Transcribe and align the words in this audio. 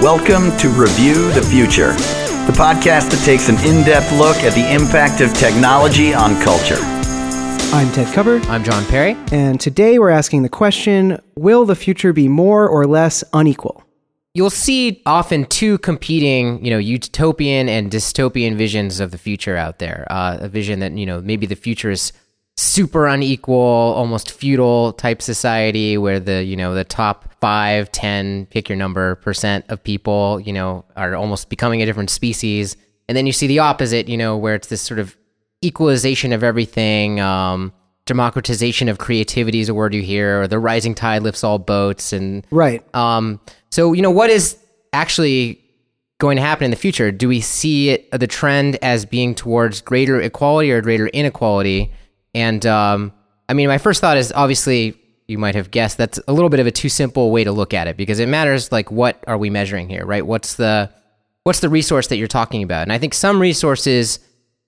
Welcome 0.00 0.56
to 0.56 0.70
Review 0.70 1.30
the 1.32 1.42
Future, 1.42 1.92
the 2.46 2.56
podcast 2.56 3.10
that 3.10 3.22
takes 3.22 3.50
an 3.50 3.56
in 3.56 3.84
depth 3.84 4.10
look 4.12 4.38
at 4.38 4.54
the 4.54 4.72
impact 4.72 5.20
of 5.20 5.30
technology 5.34 6.14
on 6.14 6.40
culture. 6.42 6.78
I'm 7.70 7.92
Ted 7.92 8.06
Kupper, 8.14 8.42
I'm 8.46 8.64
John 8.64 8.86
Perry. 8.86 9.14
and 9.30 9.60
today 9.60 9.98
we're 9.98 10.08
asking 10.08 10.42
the 10.42 10.48
question 10.48 11.20
Will 11.36 11.66
the 11.66 11.76
future 11.76 12.14
be 12.14 12.28
more 12.28 12.66
or 12.66 12.86
less 12.86 13.22
unequal? 13.34 13.84
You'll 14.32 14.48
see 14.48 15.02
often 15.04 15.44
two 15.44 15.76
competing, 15.76 16.64
you 16.64 16.70
know, 16.70 16.78
utopian 16.78 17.68
and 17.68 17.90
dystopian 17.90 18.56
visions 18.56 19.00
of 19.00 19.10
the 19.10 19.18
future 19.18 19.58
out 19.58 19.80
there. 19.80 20.06
Uh, 20.08 20.38
a 20.40 20.48
vision 20.48 20.80
that, 20.80 20.92
you 20.92 21.04
know, 21.04 21.20
maybe 21.20 21.44
the 21.44 21.56
future 21.56 21.90
is 21.90 22.14
super 22.60 23.06
unequal, 23.06 23.56
almost 23.56 24.30
feudal 24.30 24.92
type 24.92 25.22
society 25.22 25.96
where 25.96 26.20
the, 26.20 26.44
you 26.44 26.56
know, 26.56 26.74
the 26.74 26.84
top 26.84 27.32
five, 27.40 27.90
ten, 27.90 28.46
pick 28.46 28.68
your 28.68 28.76
number, 28.76 29.14
percent 29.16 29.64
of 29.68 29.82
people, 29.82 30.38
you 30.40 30.52
know, 30.52 30.84
are 30.96 31.14
almost 31.14 31.48
becoming 31.48 31.80
a 31.80 31.86
different 31.86 32.10
species. 32.10 32.76
And 33.08 33.16
then 33.16 33.26
you 33.26 33.32
see 33.32 33.46
the 33.46 33.60
opposite, 33.60 34.08
you 34.08 34.16
know, 34.16 34.36
where 34.36 34.54
it's 34.54 34.68
this 34.68 34.82
sort 34.82 35.00
of 35.00 35.16
equalization 35.64 36.32
of 36.32 36.44
everything, 36.44 37.18
um, 37.18 37.72
democratization 38.04 38.88
of 38.88 38.98
creativity 38.98 39.60
is 39.60 39.68
a 39.68 39.74
word 39.74 39.94
you 39.94 40.02
hear, 40.02 40.42
or 40.42 40.48
the 40.48 40.58
rising 40.58 40.94
tide 40.94 41.22
lifts 41.22 41.42
all 41.42 41.58
boats. 41.58 42.12
And 42.12 42.46
Right. 42.50 42.82
um, 42.94 43.40
so, 43.70 43.92
you 43.92 44.02
know, 44.02 44.10
what 44.10 44.30
is 44.30 44.58
actually 44.92 45.60
going 46.18 46.36
to 46.36 46.42
happen 46.42 46.64
in 46.64 46.70
the 46.70 46.76
future? 46.76 47.10
Do 47.10 47.28
we 47.28 47.40
see 47.40 47.90
it, 47.90 48.10
the 48.10 48.26
trend 48.26 48.78
as 48.82 49.06
being 49.06 49.34
towards 49.34 49.80
greater 49.80 50.20
equality 50.20 50.70
or 50.70 50.82
greater 50.82 51.06
inequality? 51.08 51.90
And 52.34 52.64
um, 52.66 53.12
I 53.48 53.54
mean, 53.54 53.68
my 53.68 53.78
first 53.78 54.00
thought 54.00 54.16
is 54.16 54.32
obviously 54.32 54.96
you 55.26 55.38
might 55.38 55.54
have 55.54 55.70
guessed 55.70 55.96
that's 55.96 56.18
a 56.26 56.32
little 56.32 56.48
bit 56.48 56.60
of 56.60 56.66
a 56.66 56.70
too 56.70 56.88
simple 56.88 57.30
way 57.30 57.44
to 57.44 57.52
look 57.52 57.72
at 57.72 57.86
it 57.86 57.96
because 57.96 58.18
it 58.18 58.28
matters 58.28 58.72
like 58.72 58.90
what 58.90 59.22
are 59.26 59.38
we 59.38 59.50
measuring 59.50 59.88
here, 59.88 60.04
right? 60.04 60.26
What's 60.26 60.56
the 60.56 60.90
what's 61.44 61.60
the 61.60 61.68
resource 61.68 62.08
that 62.08 62.16
you're 62.16 62.28
talking 62.28 62.62
about? 62.62 62.82
And 62.82 62.92
I 62.92 62.98
think 62.98 63.14
some 63.14 63.40
resources 63.40 64.18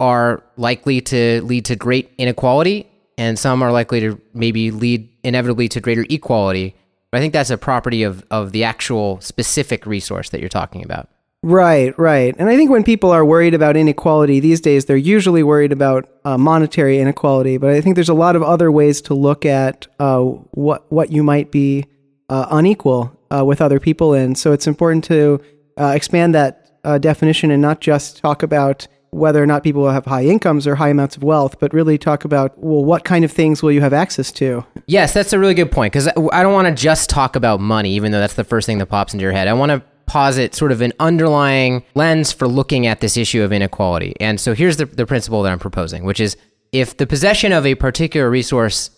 are 0.01 0.43
likely 0.57 1.01
to 1.01 1.43
lead 1.43 1.65
to 1.67 1.77
great 1.77 2.13
inequality 2.19 2.89
and 3.19 3.39
some 3.39 3.63
are 3.63 3.73
likely 3.73 4.01
to 4.01 4.21
maybe 4.35 4.71
lead 4.71 5.09
inevitably 5.23 5.69
to 5.69 5.81
greater 5.81 6.07
equality. 6.09 6.75
But 7.11 7.19
I 7.19 7.21
think 7.21 7.33
that's 7.33 7.51
a 7.51 7.59
property 7.59 8.03
of, 8.03 8.25
of 8.31 8.53
the 8.53 8.65
actual 8.65 9.21
specific 9.21 9.85
resource 9.87 10.31
that 10.31 10.41
you're 10.41 10.49
talking 10.49 10.83
about. 10.85 11.09
Right, 11.45 11.99
right. 11.99 12.37
And 12.39 12.49
I 12.49 12.57
think 12.57 12.71
when 12.71 12.85
people 12.85 13.11
are 13.11 13.25
worried 13.25 13.53
about 13.53 13.77
inequality 13.77 14.39
these 14.39 14.61
days, 14.61 14.85
they're 14.85 14.97
usually 14.97 15.43
worried 15.43 15.73
about 15.73 16.09
uh, 16.25 16.39
monetary 16.39 17.01
inequality. 17.01 17.57
But 17.57 17.71
I 17.71 17.81
think 17.81 17.97
there's 17.97 18.09
a 18.09 18.15
lot 18.15 18.37
of 18.37 18.43
other 18.45 18.71
ways 18.71 19.01
to 19.03 19.15
look 19.15 19.45
at 19.45 19.89
uh, 19.99 20.21
what 20.21 20.91
what 20.93 21.11
you 21.11 21.25
might 21.25 21.51
be 21.51 21.87
uh, 22.29 22.47
unequal 22.51 23.19
uh, 23.33 23.45
with 23.45 23.61
other 23.61 23.81
people 23.81 24.15
in. 24.15 24.37
So 24.37 24.53
it's 24.53 24.69
important 24.69 25.03
to 25.05 25.41
uh, 25.79 25.93
expand 25.97 26.35
that 26.37 26.71
uh, 26.85 26.99
definition 26.99 27.51
and 27.51 27.61
not 27.61 27.81
just 27.81 28.19
talk 28.19 28.45
about 28.45 28.87
whether 29.11 29.43
or 29.43 29.47
not 29.47 29.63
people 29.63 29.91
have 29.91 30.07
high 30.07 30.25
incomes 30.25 30.67
or 30.67 30.77
high 30.77 30.89
amounts 30.89 31.17
of 31.17 31.23
wealth, 31.23 31.59
but 31.59 31.73
really 31.75 31.99
talk 31.99 32.25
about 32.25 32.57
well, 32.57 32.85
what 32.85 33.05
kind 33.05 33.25
of 33.25 33.33
things 33.33 33.63
will 33.63 33.73
you 33.73 33.81
have 33.81 33.93
access 33.93 34.31
to? 34.33 34.65
Yes, 34.87 35.13
that's 35.13 35.33
a 35.33 35.39
really 35.41 35.55
good 35.55 35.73
point 35.73 35.93
because 35.93 36.07
I 36.07 36.43
don't 36.43 36.55
want 36.55 36.69
to 36.69 36.75
just 36.75 37.11
talk 37.11 37.35
about 37.35 37.61
money, 37.61 37.95
even 37.95 38.13
though 38.13 38.21
that's 38.21 38.35
the 38.35 38.45
first 38.45 38.67
thing 38.67 38.79
that 38.79 38.87
pops 38.87 39.13
into 39.13 39.23
your 39.25 39.33
head. 39.33 39.49
I 39.49 39.53
want 39.55 39.71
to 39.71 39.83
posit 40.13 40.55
sort 40.55 40.71
of 40.71 40.83
an 40.83 40.93
underlying 41.01 41.83
lens 41.95 42.33
for 42.33 42.47
looking 42.47 42.87
at 42.87 43.01
this 43.01 43.17
issue 43.17 43.43
of 43.43 43.51
inequality. 43.51 44.15
And 44.21 44.39
so 44.39 44.53
here's 44.53 44.77
the, 44.77 44.85
the 44.85 45.07
principle 45.07 45.43
that 45.43 45.51
I'm 45.51 45.59
proposing, 45.59 46.05
which 46.05 46.21
is 46.21 46.37
if 46.71 46.99
the 46.99 47.07
possession 47.07 47.51
of 47.51 47.65
a 47.65 47.77
particular 47.77 48.29
resource 48.29 48.91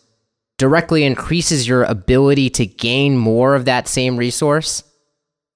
directly 0.59 1.05
increases 1.05 1.69
your 1.69 1.85
ability 1.85 2.51
to 2.51 2.67
gain 2.67 3.17
more 3.17 3.55
of 3.55 3.65
that 3.65 3.87
same 3.87 4.17
resource, 4.17 4.83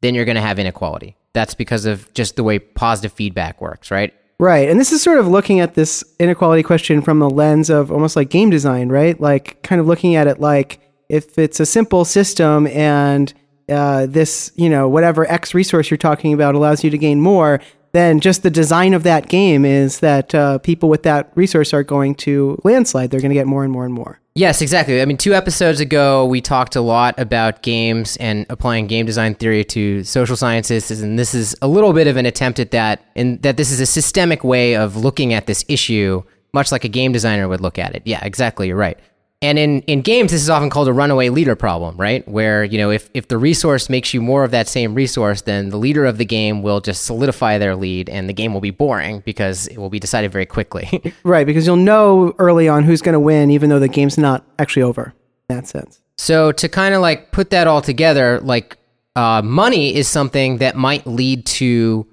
then 0.00 0.14
you're 0.14 0.24
going 0.24 0.36
to 0.36 0.40
have 0.40 0.60
inequality. 0.60 1.16
That's 1.32 1.54
because 1.54 1.86
of 1.86 2.14
just 2.14 2.36
the 2.36 2.44
way 2.44 2.60
positive 2.60 3.12
feedback 3.12 3.60
works, 3.60 3.90
right? 3.90 4.14
Right. 4.38 4.68
And 4.68 4.78
this 4.78 4.92
is 4.92 5.02
sort 5.02 5.18
of 5.18 5.26
looking 5.26 5.58
at 5.58 5.74
this 5.74 6.04
inequality 6.20 6.62
question 6.62 7.02
from 7.02 7.18
the 7.18 7.28
lens 7.28 7.68
of 7.68 7.90
almost 7.90 8.14
like 8.14 8.30
game 8.30 8.50
design, 8.50 8.90
right? 8.90 9.20
Like 9.20 9.60
kind 9.64 9.80
of 9.80 9.88
looking 9.88 10.14
at 10.14 10.28
it 10.28 10.38
like 10.38 10.78
if 11.08 11.36
it's 11.36 11.58
a 11.58 11.66
simple 11.66 12.04
system 12.04 12.68
and 12.68 13.34
uh, 13.68 14.06
this, 14.06 14.52
you 14.56 14.68
know, 14.68 14.88
whatever 14.88 15.30
X 15.30 15.54
resource 15.54 15.90
you're 15.90 15.98
talking 15.98 16.32
about 16.32 16.54
allows 16.54 16.84
you 16.84 16.90
to 16.90 16.98
gain 16.98 17.20
more, 17.20 17.60
then 17.92 18.20
just 18.20 18.42
the 18.42 18.50
design 18.50 18.94
of 18.94 19.02
that 19.02 19.28
game 19.28 19.64
is 19.64 20.00
that 20.00 20.34
uh, 20.34 20.58
people 20.58 20.88
with 20.88 21.02
that 21.04 21.32
resource 21.34 21.72
are 21.72 21.82
going 21.82 22.14
to 22.14 22.60
landslide. 22.64 23.10
They're 23.10 23.20
going 23.20 23.30
to 23.30 23.34
get 23.34 23.46
more 23.46 23.64
and 23.64 23.72
more 23.72 23.84
and 23.84 23.94
more. 23.94 24.20
Yes, 24.34 24.62
exactly. 24.62 25.02
I 25.02 25.04
mean, 25.04 25.16
two 25.16 25.34
episodes 25.34 25.80
ago, 25.80 26.24
we 26.24 26.40
talked 26.40 26.76
a 26.76 26.80
lot 26.80 27.18
about 27.18 27.62
games 27.62 28.16
and 28.18 28.46
applying 28.48 28.86
game 28.86 29.04
design 29.04 29.34
theory 29.34 29.64
to 29.64 30.04
social 30.04 30.36
sciences, 30.36 30.90
and 31.02 31.18
this 31.18 31.34
is 31.34 31.56
a 31.60 31.66
little 31.66 31.92
bit 31.92 32.06
of 32.06 32.16
an 32.16 32.24
attempt 32.24 32.60
at 32.60 32.70
that, 32.70 33.02
in 33.16 33.38
that 33.38 33.56
this 33.56 33.72
is 33.72 33.80
a 33.80 33.86
systemic 33.86 34.44
way 34.44 34.76
of 34.76 34.96
looking 34.96 35.32
at 35.32 35.46
this 35.46 35.64
issue, 35.66 36.22
much 36.52 36.70
like 36.70 36.84
a 36.84 36.88
game 36.88 37.10
designer 37.10 37.48
would 37.48 37.60
look 37.60 37.80
at 37.80 37.96
it. 37.96 38.02
Yeah, 38.04 38.24
exactly. 38.24 38.68
You're 38.68 38.76
right. 38.76 38.98
And 39.40 39.56
in, 39.56 39.82
in 39.82 40.00
games, 40.00 40.32
this 40.32 40.42
is 40.42 40.50
often 40.50 40.68
called 40.68 40.88
a 40.88 40.92
runaway 40.92 41.28
leader 41.28 41.54
problem, 41.54 41.96
right? 41.96 42.26
Where, 42.26 42.64
you 42.64 42.76
know, 42.76 42.90
if, 42.90 43.08
if 43.14 43.28
the 43.28 43.38
resource 43.38 43.88
makes 43.88 44.12
you 44.12 44.20
more 44.20 44.42
of 44.42 44.50
that 44.50 44.66
same 44.66 44.96
resource, 44.96 45.42
then 45.42 45.68
the 45.68 45.76
leader 45.76 46.04
of 46.06 46.18
the 46.18 46.24
game 46.24 46.60
will 46.60 46.80
just 46.80 47.04
solidify 47.04 47.58
their 47.58 47.76
lead 47.76 48.08
and 48.08 48.28
the 48.28 48.32
game 48.32 48.52
will 48.52 48.60
be 48.60 48.72
boring 48.72 49.20
because 49.20 49.68
it 49.68 49.78
will 49.78 49.90
be 49.90 50.00
decided 50.00 50.32
very 50.32 50.46
quickly. 50.46 50.88
Right. 51.22 51.46
Because 51.46 51.66
you'll 51.66 51.76
know 51.76 52.34
early 52.38 52.68
on 52.68 52.84
who's 52.84 53.02
going 53.02 53.12
to 53.12 53.20
win, 53.20 53.50
even 53.50 53.70
though 53.70 53.78
the 53.78 53.88
game's 53.88 54.18
not 54.18 54.44
actually 54.58 54.82
over 54.82 55.14
in 55.48 55.56
that 55.56 55.66
sense. 55.66 56.00
So 56.16 56.52
to 56.52 56.68
kind 56.68 56.94
of 56.94 57.00
like 57.00 57.32
put 57.32 57.50
that 57.50 57.66
all 57.66 57.82
together, 57.82 58.40
like 58.40 58.76
uh, 59.14 59.42
money 59.42 59.94
is 59.94 60.08
something 60.08 60.58
that 60.58 60.76
might 60.76 61.06
lead 61.06 61.44
to 61.46 62.06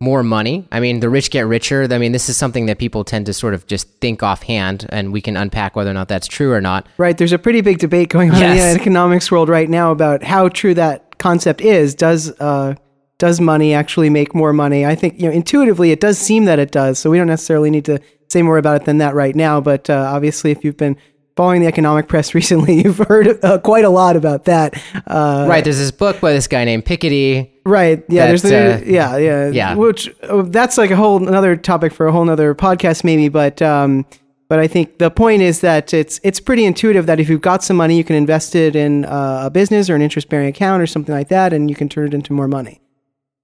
more 0.00 0.22
money. 0.22 0.68
I 0.70 0.80
mean, 0.80 1.00
the 1.00 1.08
rich 1.08 1.30
get 1.30 1.46
richer. 1.46 1.88
I 1.90 1.98
mean, 1.98 2.12
this 2.12 2.28
is 2.28 2.36
something 2.36 2.66
that 2.66 2.78
people 2.78 3.02
tend 3.02 3.26
to 3.26 3.32
sort 3.32 3.54
of 3.54 3.66
just 3.66 3.88
think 4.00 4.22
offhand, 4.22 4.86
and 4.90 5.12
we 5.12 5.20
can 5.20 5.36
unpack 5.36 5.74
whether 5.74 5.90
or 5.90 5.94
not 5.94 6.08
that's 6.08 6.26
true 6.26 6.52
or 6.52 6.60
not. 6.60 6.86
Right. 6.98 7.16
There's 7.16 7.32
a 7.32 7.38
pretty 7.38 7.62
big 7.62 7.78
debate 7.78 8.10
going 8.10 8.30
on 8.30 8.42
in 8.42 8.56
the 8.56 8.62
economics 8.62 9.30
world 9.30 9.48
right 9.48 9.68
now 9.68 9.90
about 9.90 10.22
how 10.22 10.48
true 10.48 10.74
that 10.74 11.18
concept 11.18 11.60
is. 11.62 11.94
Does 11.94 12.30
uh, 12.40 12.74
does 13.18 13.40
money 13.40 13.72
actually 13.72 14.10
make 14.10 14.34
more 14.34 14.52
money? 14.52 14.84
I 14.84 14.94
think 14.94 15.18
you 15.18 15.26
know 15.26 15.32
intuitively 15.32 15.90
it 15.92 16.00
does 16.00 16.18
seem 16.18 16.44
that 16.44 16.58
it 16.58 16.70
does. 16.70 16.98
So 16.98 17.10
we 17.10 17.16
don't 17.16 17.26
necessarily 17.26 17.70
need 17.70 17.86
to 17.86 17.98
say 18.28 18.42
more 18.42 18.58
about 18.58 18.82
it 18.82 18.84
than 18.84 18.98
that 18.98 19.14
right 19.14 19.34
now. 19.34 19.62
But 19.62 19.88
uh, 19.88 20.10
obviously, 20.12 20.50
if 20.50 20.62
you've 20.62 20.76
been 20.76 20.96
following 21.36 21.60
the 21.60 21.66
economic 21.68 22.08
press 22.08 22.34
recently, 22.40 22.82
you've 22.82 22.98
heard 22.98 23.38
uh, 23.44 23.58
quite 23.58 23.84
a 23.84 23.90
lot 23.90 24.16
about 24.16 24.46
that. 24.46 24.74
Uh, 25.06 25.46
right. 25.48 25.62
There's 25.62 25.78
this 25.78 25.90
book 25.90 26.20
by 26.20 26.32
this 26.32 26.48
guy 26.48 26.64
named 26.64 26.84
Piketty. 26.84 27.50
Right. 27.64 28.02
Yeah. 28.08 28.26
there's 28.28 28.42
the, 28.42 28.76
uh, 28.76 28.80
yeah, 28.84 29.16
yeah, 29.16 29.48
yeah. 29.50 29.74
Which 29.74 30.08
uh, 30.22 30.42
that's 30.42 30.78
like 30.78 30.90
a 30.90 30.96
whole 30.96 31.26
another 31.26 31.56
topic 31.56 31.92
for 31.92 32.06
a 32.06 32.12
whole 32.12 32.24
nother 32.24 32.54
podcast, 32.54 33.04
maybe. 33.04 33.28
But 33.28 33.60
um, 33.62 34.04
but 34.48 34.60
I 34.60 34.68
think 34.68 34.98
the 34.98 35.10
point 35.10 35.42
is 35.42 35.60
that 35.60 35.92
it's 35.92 36.20
it's 36.22 36.38
pretty 36.40 36.64
intuitive 36.64 37.06
that 37.06 37.18
if 37.20 37.28
you've 37.28 37.40
got 37.40 37.64
some 37.64 37.76
money, 37.76 37.96
you 37.96 38.04
can 38.04 38.14
invest 38.16 38.54
it 38.54 38.76
in 38.76 39.04
uh, 39.04 39.40
a 39.46 39.50
business 39.50 39.90
or 39.90 39.94
an 39.96 40.02
interest 40.02 40.28
bearing 40.28 40.46
account 40.48 40.82
or 40.82 40.86
something 40.86 41.14
like 41.14 41.28
that, 41.28 41.52
and 41.52 41.68
you 41.68 41.74
can 41.76 41.88
turn 41.88 42.06
it 42.06 42.14
into 42.14 42.32
more 42.32 42.46
money. 42.46 42.80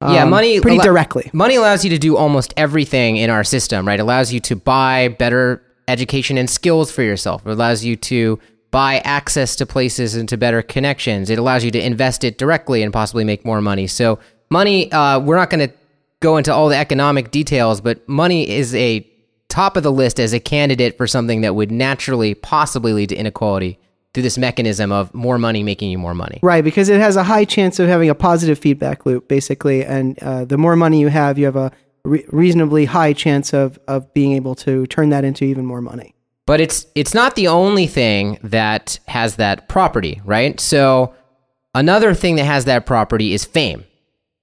yeah, 0.00 0.22
Um, 0.22 0.30
money 0.30 0.60
pretty 0.60 0.76
allo- 0.76 0.84
directly. 0.84 1.28
Money 1.32 1.56
allows 1.56 1.82
you 1.84 1.90
to 1.90 1.98
do 1.98 2.16
almost 2.16 2.54
everything 2.56 3.16
in 3.16 3.30
our 3.30 3.42
system, 3.42 3.86
right? 3.88 3.98
It 3.98 4.02
allows 4.02 4.32
you 4.32 4.38
to 4.40 4.54
buy 4.54 5.08
better 5.08 5.60
education 5.92 6.38
and 6.38 6.48
skills 6.48 6.90
for 6.90 7.02
yourself. 7.02 7.46
It 7.46 7.50
allows 7.50 7.84
you 7.84 7.94
to 7.96 8.40
buy 8.70 8.98
access 9.04 9.54
to 9.56 9.66
places 9.66 10.14
and 10.14 10.28
to 10.30 10.36
better 10.36 10.62
connections. 10.62 11.30
It 11.30 11.38
allows 11.38 11.62
you 11.62 11.70
to 11.70 11.84
invest 11.84 12.24
it 12.24 12.38
directly 12.38 12.82
and 12.82 12.92
possibly 12.92 13.22
make 13.22 13.44
more 13.44 13.60
money. 13.60 13.86
So, 13.86 14.18
money, 14.50 14.90
uh, 14.90 15.20
we're 15.20 15.36
not 15.36 15.50
going 15.50 15.68
to 15.68 15.74
go 16.20 16.38
into 16.38 16.52
all 16.52 16.68
the 16.68 16.76
economic 16.76 17.30
details, 17.30 17.80
but 17.80 18.08
money 18.08 18.48
is 18.48 18.74
a 18.74 19.06
top 19.48 19.76
of 19.76 19.82
the 19.82 19.92
list 19.92 20.18
as 20.18 20.32
a 20.32 20.40
candidate 20.40 20.96
for 20.96 21.06
something 21.06 21.42
that 21.42 21.54
would 21.54 21.70
naturally 21.70 22.34
possibly 22.34 22.94
lead 22.94 23.10
to 23.10 23.16
inequality 23.16 23.78
through 24.14 24.22
this 24.22 24.38
mechanism 24.38 24.92
of 24.92 25.12
more 25.14 25.38
money 25.38 25.62
making 25.62 25.90
you 25.90 25.98
more 25.98 26.14
money. 26.14 26.38
Right, 26.42 26.64
because 26.64 26.88
it 26.88 27.00
has 27.00 27.16
a 27.16 27.22
high 27.22 27.44
chance 27.44 27.78
of 27.78 27.88
having 27.88 28.08
a 28.08 28.14
positive 28.14 28.58
feedback 28.58 29.04
loop, 29.04 29.28
basically, 29.28 29.84
and 29.84 30.18
uh, 30.20 30.44
the 30.44 30.58
more 30.58 30.76
money 30.76 31.00
you 31.00 31.08
have, 31.08 31.38
you 31.38 31.44
have 31.44 31.56
a 31.56 31.72
re- 32.04 32.24
reasonably 32.28 32.86
high 32.86 33.12
chance 33.12 33.52
of 33.52 33.78
of 33.88 34.12
being 34.14 34.32
able 34.32 34.54
to 34.56 34.86
turn 34.86 35.10
that 35.10 35.24
into 35.24 35.44
even 35.44 35.66
more 35.66 35.80
money. 35.80 36.14
But 36.46 36.60
it's 36.60 36.86
it's 36.94 37.14
not 37.14 37.36
the 37.36 37.48
only 37.48 37.86
thing 37.86 38.38
that 38.42 38.98
has 39.06 39.36
that 39.36 39.68
property, 39.68 40.20
right? 40.24 40.58
So 40.58 41.14
another 41.74 42.14
thing 42.14 42.36
that 42.36 42.44
has 42.44 42.64
that 42.64 42.86
property 42.86 43.32
is 43.32 43.44
fame. 43.44 43.84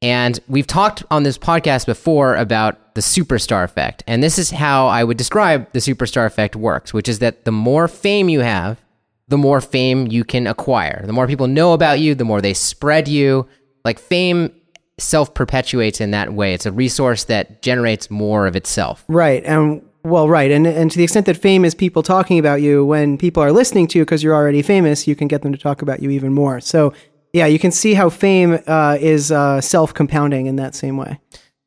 And 0.01 0.39
we've 0.47 0.67
talked 0.67 1.03
on 1.11 1.23
this 1.23 1.37
podcast 1.37 1.85
before 1.85 2.35
about 2.37 2.95
the 2.95 3.01
superstar 3.01 3.65
effect. 3.65 4.01
And 4.07 4.23
this 4.23 4.39
is 4.39 4.49
how 4.49 4.87
I 4.87 5.03
would 5.03 5.17
describe 5.17 5.71
the 5.73 5.79
superstar 5.79 6.25
effect 6.25 6.55
works, 6.55 6.93
which 6.93 7.09
is 7.09 7.19
that 7.19 7.43
the 7.43 7.51
more 7.51 7.89
fame 7.89 8.29
you 8.29 8.39
have, 8.39 8.81
the 9.27 9.37
more 9.37 9.59
fame 9.59 10.07
you 10.07 10.23
can 10.23 10.47
acquire. 10.47 11.05
The 11.05 11.13
more 11.13 11.27
people 11.27 11.47
know 11.47 11.73
about 11.73 11.99
you, 11.99 12.15
the 12.15 12.23
more 12.23 12.39
they 12.39 12.53
spread 12.53 13.09
you. 13.09 13.45
Like 13.83 13.99
fame 13.99 14.53
self 14.99 15.33
perpetuates 15.33 16.01
in 16.01 16.11
that 16.11 16.33
way. 16.33 16.53
It's 16.53 16.65
a 16.65 16.71
resource 16.71 17.25
that 17.25 17.61
generates 17.61 18.09
more 18.11 18.47
of 18.47 18.55
itself. 18.55 19.03
Right, 19.07 19.43
and 19.45 19.81
well, 20.03 20.29
right, 20.29 20.51
and 20.51 20.65
and 20.67 20.91
to 20.91 20.97
the 20.97 21.03
extent 21.03 21.25
that 21.25 21.37
fame 21.37 21.65
is 21.65 21.73
people 21.75 22.03
talking 22.03 22.39
about 22.39 22.61
you, 22.61 22.85
when 22.85 23.17
people 23.17 23.43
are 23.43 23.51
listening 23.51 23.87
to 23.87 23.99
you 23.99 24.05
because 24.05 24.23
you're 24.23 24.35
already 24.35 24.61
famous, 24.61 25.07
you 25.07 25.15
can 25.15 25.27
get 25.27 25.41
them 25.41 25.51
to 25.51 25.57
talk 25.57 25.81
about 25.81 26.01
you 26.01 26.09
even 26.09 26.33
more. 26.33 26.59
So 26.59 26.93
yeah, 27.33 27.45
you 27.45 27.59
can 27.59 27.71
see 27.71 27.93
how 27.93 28.09
fame 28.09 28.59
uh, 28.65 28.97
is 28.99 29.31
uh, 29.31 29.61
self 29.61 29.93
compounding 29.93 30.47
in 30.47 30.55
that 30.57 30.75
same 30.75 30.97
way. 30.97 31.19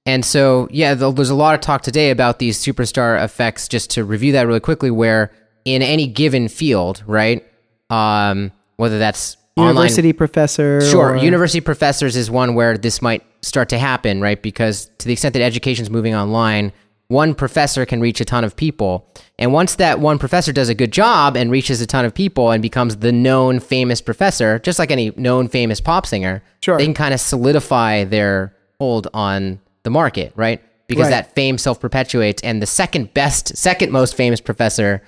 And 0.04 0.24
so, 0.24 0.66
yeah, 0.72 0.94
there's 0.94 1.30
a 1.30 1.34
lot 1.34 1.54
of 1.54 1.60
talk 1.60 1.82
today 1.82 2.10
about 2.10 2.40
these 2.40 2.58
superstar 2.58 3.22
effects. 3.22 3.68
Just 3.68 3.90
to 3.90 4.04
review 4.04 4.32
that 4.32 4.46
really 4.46 4.60
quickly, 4.60 4.90
where 4.90 5.32
in 5.64 5.82
any 5.82 6.08
given 6.08 6.48
field, 6.48 7.04
right? 7.06 7.46
Um, 7.88 8.50
whether 8.76 8.98
that's 8.98 9.36
University 9.56 10.08
online, 10.08 10.16
professor. 10.16 10.80
sure, 10.80 11.10
or- 11.12 11.16
university 11.16 11.60
professors 11.60 12.16
is 12.16 12.30
one 12.30 12.54
where 12.54 12.78
this 12.78 13.02
might 13.02 13.22
start 13.42 13.68
to 13.70 13.78
happen, 13.78 14.20
right? 14.20 14.40
Because 14.42 14.90
to 14.98 15.06
the 15.06 15.12
extent 15.12 15.34
that 15.34 15.42
education's 15.42 15.90
moving 15.90 16.14
online, 16.14 16.72
one 17.08 17.34
professor 17.34 17.84
can 17.84 18.00
reach 18.00 18.20
a 18.22 18.24
ton 18.24 18.44
of 18.44 18.56
people, 18.56 19.06
and 19.38 19.52
once 19.52 19.74
that 19.74 20.00
one 20.00 20.18
professor 20.18 20.52
does 20.52 20.70
a 20.70 20.74
good 20.74 20.90
job 20.92 21.36
and 21.36 21.50
reaches 21.50 21.80
a 21.82 21.86
ton 21.86 22.06
of 22.06 22.14
people 22.14 22.50
and 22.50 22.62
becomes 22.62 22.96
the 22.96 23.12
known 23.12 23.60
famous 23.60 24.00
professor, 24.00 24.58
just 24.60 24.78
like 24.78 24.90
any 24.90 25.12
known 25.16 25.48
famous 25.48 25.80
pop 25.80 26.06
singer, 26.06 26.42
Sure. 26.62 26.78
they 26.78 26.84
can 26.84 26.94
kind 26.94 27.12
of 27.12 27.20
solidify 27.20 28.04
their 28.04 28.54
hold 28.78 29.08
on 29.12 29.60
the 29.82 29.90
market, 29.90 30.32
right? 30.36 30.62
Because 30.86 31.04
Right. 31.04 31.10
that 31.10 31.34
fame 31.34 31.58
self 31.58 31.78
perpetuates, 31.80 32.40
and 32.42 32.62
the 32.62 32.66
second 32.66 33.12
best, 33.12 33.54
second 33.56 33.92
most 33.92 34.14
famous 34.16 34.40
professor 34.40 35.02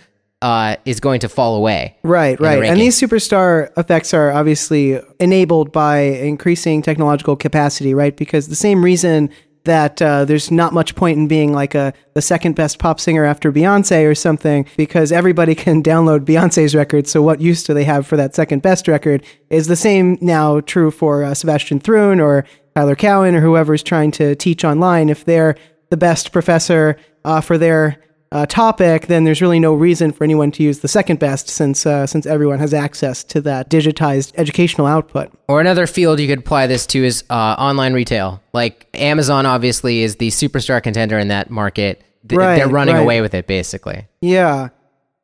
uh, 0.45 0.77
is 0.85 1.01
going 1.01 1.21
to 1.21 1.29
fall 1.29 1.57
away. 1.57 1.97
Right, 2.03 2.37
the 2.37 2.45
right. 2.45 2.65
And 2.65 2.79
these 2.79 3.01
superstar 3.01 3.71
effects 3.79 4.13
are 4.13 4.31
obviously 4.31 5.01
enabled 5.19 5.73
by 5.73 6.01
increasing 6.01 6.83
technological 6.83 7.35
capacity, 7.35 7.95
right? 7.95 8.15
Because 8.15 8.49
the 8.49 8.55
same 8.55 8.85
reason 8.85 9.31
that 9.65 10.03
uh, 10.03 10.27
there's 10.27 10.51
not 10.51 10.75
much 10.75 10.95
point 10.97 11.17
in 11.19 11.27
being 11.27 11.55
like 11.55 11.75
a 11.75 11.95
the 12.13 12.21
second 12.21 12.57
best 12.57 12.79
pop 12.79 13.01
singer 13.01 13.25
after 13.25 13.51
Beyonce 13.51 14.07
or 14.07 14.15
something, 14.15 14.67
because 14.77 15.13
everybody 15.13 15.55
can 15.65 15.83
download 15.83 16.27
Beyonce's 16.27 16.75
record. 16.75 17.09
So 17.09 17.23
what 17.23 17.41
use 17.41 17.65
do 17.65 17.73
they 17.73 17.85
have 17.85 18.07
for 18.07 18.19
that 18.19 18.35
second 18.35 18.61
best 18.61 18.87
record? 18.87 19.25
Is 19.49 19.67
the 19.67 19.77
same 19.77 20.19
now 20.21 20.61
true 20.61 20.91
for 20.91 21.25
uh, 21.25 21.33
Sebastian 21.33 21.81
Thrun 21.81 22.21
or 22.21 22.45
Tyler 22.77 22.97
Cowen 22.97 23.35
or 23.35 23.41
whoever's 23.41 23.83
trying 23.83 24.11
to 24.11 24.35
teach 24.35 24.63
online? 24.63 25.09
If 25.09 25.25
they're 25.25 25.57
the 25.89 25.97
best 25.97 26.33
professor 26.33 26.99
uh, 27.25 27.41
for 27.41 27.57
their 27.57 27.99
uh, 28.35 28.45
topic, 28.47 29.07
then 29.07 29.25
there's 29.25 29.41
really 29.41 29.61
no 29.61 29.73
reason 29.73 30.13
for 30.13 30.25
anyone 30.25 30.51
to 30.51 30.63
use 30.63 30.81
the 30.81 30.89
second 30.89 31.19
best 31.21 31.49
since 31.49 31.87
uh, 31.87 32.07
since 32.07 32.27
everyone 32.27 32.59
has 32.59 32.75
access 32.75 33.25
to 33.25 33.41
that 33.43 33.71
digitized 33.71 34.33
educational 34.37 34.87
output. 34.87 35.31
Or 35.49 35.61
another 35.61 35.87
field 35.87 36.21
you 36.21 36.27
could 36.29 36.41
apply 36.41 36.67
this 36.67 36.85
to 36.89 37.05
is 37.05 37.25
uh, 37.31 37.35
online 37.59 37.95
retail. 37.95 38.43
Like 38.53 38.89
Amazon, 38.93 39.47
obviously, 39.47 40.03
is 40.03 40.17
the 40.17 40.29
superstar 40.29 40.83
contender 40.83 41.19
in 41.19 41.29
that 41.29 41.49
market. 41.49 42.03
Th- 42.29 42.39
Right, 42.39 42.57
They're 42.57 42.69
running 42.69 42.97
right. 42.97 43.03
away 43.03 43.21
with 43.21 43.35
it, 43.35 43.47
basically. 43.47 44.07
Yeah, 44.21 44.71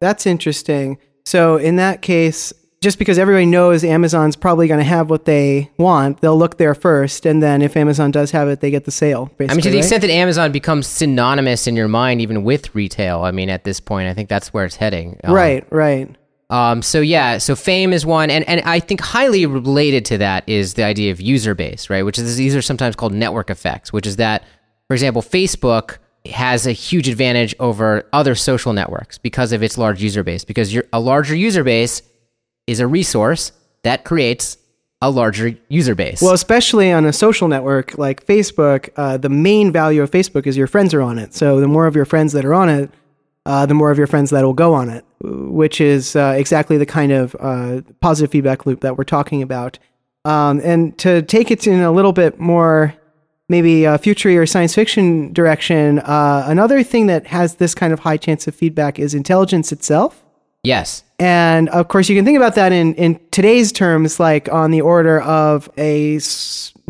that's 0.00 0.26
interesting. 0.26 0.98
So 1.24 1.56
in 1.56 1.76
that 1.76 2.02
case, 2.02 2.52
just 2.80 2.98
because 2.98 3.18
everybody 3.18 3.44
knows 3.44 3.84
Amazon's 3.84 4.36
probably 4.36 4.66
going 4.66 4.78
to 4.78 4.84
have 4.84 5.10
what 5.10 5.26
they 5.26 5.70
want, 5.76 6.22
they'll 6.22 6.38
look 6.38 6.56
there 6.56 6.74
first, 6.74 7.26
and 7.26 7.42
then 7.42 7.60
if 7.60 7.76
Amazon 7.76 8.10
does 8.10 8.30
have 8.30 8.48
it, 8.48 8.60
they 8.60 8.70
get 8.70 8.86
the 8.86 8.90
sale. 8.90 9.26
Basically, 9.36 9.48
I 9.48 9.54
mean, 9.54 9.62
to 9.62 9.68
the 9.68 9.76
right? 9.76 9.78
extent 9.80 10.00
that 10.00 10.10
Amazon 10.10 10.50
becomes 10.50 10.86
synonymous 10.86 11.66
in 11.66 11.76
your 11.76 11.88
mind, 11.88 12.22
even 12.22 12.42
with 12.42 12.74
retail, 12.74 13.20
I 13.20 13.32
mean, 13.32 13.50
at 13.50 13.64
this 13.64 13.80
point, 13.80 14.08
I 14.08 14.14
think 14.14 14.30
that's 14.30 14.54
where 14.54 14.64
it's 14.64 14.76
heading. 14.76 15.20
Um, 15.24 15.34
right, 15.34 15.66
right, 15.70 16.16
Um, 16.48 16.80
so 16.80 17.02
yeah, 17.02 17.36
so 17.36 17.54
fame 17.54 17.92
is 17.92 18.06
one, 18.06 18.30
and 18.30 18.48
and 18.48 18.62
I 18.62 18.80
think 18.80 19.02
highly 19.02 19.44
related 19.44 20.06
to 20.06 20.18
that 20.18 20.48
is 20.48 20.74
the 20.74 20.84
idea 20.84 21.12
of 21.12 21.20
user 21.20 21.54
base, 21.54 21.90
right? 21.90 22.02
Which 22.02 22.18
is 22.18 22.38
these 22.38 22.56
are 22.56 22.62
sometimes 22.62 22.96
called 22.96 23.12
network 23.12 23.50
effects, 23.50 23.92
which 23.92 24.06
is 24.06 24.16
that, 24.16 24.42
for 24.88 24.94
example, 24.94 25.20
Facebook 25.20 25.98
has 26.26 26.66
a 26.66 26.72
huge 26.72 27.08
advantage 27.08 27.54
over 27.60 28.08
other 28.14 28.34
social 28.34 28.72
networks 28.72 29.18
because 29.18 29.52
of 29.52 29.62
its 29.62 29.76
large 29.76 30.02
user 30.02 30.22
base. 30.22 30.44
Because 30.44 30.72
you're 30.72 30.84
a 30.92 31.00
larger 31.00 31.34
user 31.34 31.64
base 31.64 32.02
is 32.70 32.78
a 32.78 32.86
resource 32.86 33.50
that 33.82 34.04
creates 34.04 34.56
a 35.02 35.10
larger 35.10 35.56
user 35.68 35.94
base. 35.94 36.22
Well, 36.22 36.34
especially 36.34 36.92
on 36.92 37.04
a 37.04 37.12
social 37.12 37.48
network 37.48 37.98
like 37.98 38.24
Facebook, 38.24 38.90
uh, 38.96 39.16
the 39.16 39.28
main 39.28 39.72
value 39.72 40.02
of 40.02 40.10
Facebook 40.10 40.46
is 40.46 40.56
your 40.56 40.68
friends 40.68 40.94
are 40.94 41.02
on 41.02 41.18
it. 41.18 41.34
So 41.34 41.58
the 41.58 41.66
more 41.66 41.86
of 41.86 41.96
your 41.96 42.04
friends 42.04 42.32
that 42.34 42.44
are 42.44 42.54
on 42.54 42.68
it, 42.68 42.90
uh, 43.44 43.66
the 43.66 43.74
more 43.74 43.90
of 43.90 43.98
your 43.98 44.06
friends 44.06 44.30
that 44.30 44.44
will 44.44 44.52
go 44.52 44.72
on 44.72 44.88
it, 44.88 45.04
which 45.20 45.80
is 45.80 46.14
uh, 46.14 46.34
exactly 46.36 46.76
the 46.76 46.86
kind 46.86 47.10
of 47.10 47.34
uh, 47.40 47.80
positive 48.00 48.30
feedback 48.30 48.66
loop 48.66 48.80
that 48.82 48.96
we're 48.96 49.04
talking 49.04 49.42
about. 49.42 49.78
Um, 50.24 50.60
and 50.62 50.96
to 50.98 51.22
take 51.22 51.50
it 51.50 51.66
in 51.66 51.80
a 51.80 51.90
little 51.90 52.12
bit 52.12 52.38
more 52.38 52.94
maybe 53.48 53.86
future 53.98 54.40
or 54.40 54.46
science 54.46 54.74
fiction 54.76 55.32
direction, 55.32 55.98
uh, 56.00 56.44
another 56.46 56.84
thing 56.84 57.06
that 57.06 57.26
has 57.26 57.56
this 57.56 57.74
kind 57.74 57.92
of 57.92 58.00
high 58.00 58.18
chance 58.18 58.46
of 58.46 58.54
feedback 58.54 58.98
is 59.00 59.12
intelligence 59.14 59.72
itself. 59.72 60.22
Yes, 60.62 61.02
And 61.18 61.68
of 61.68 61.88
course, 61.88 62.08
you 62.08 62.16
can 62.16 62.24
think 62.24 62.36
about 62.36 62.54
that 62.54 62.72
in, 62.72 62.94
in 62.94 63.20
today's 63.30 63.72
terms, 63.72 64.18
like 64.18 64.50
on 64.50 64.70
the 64.70 64.80
order 64.80 65.20
of 65.20 65.68
a 65.76 66.18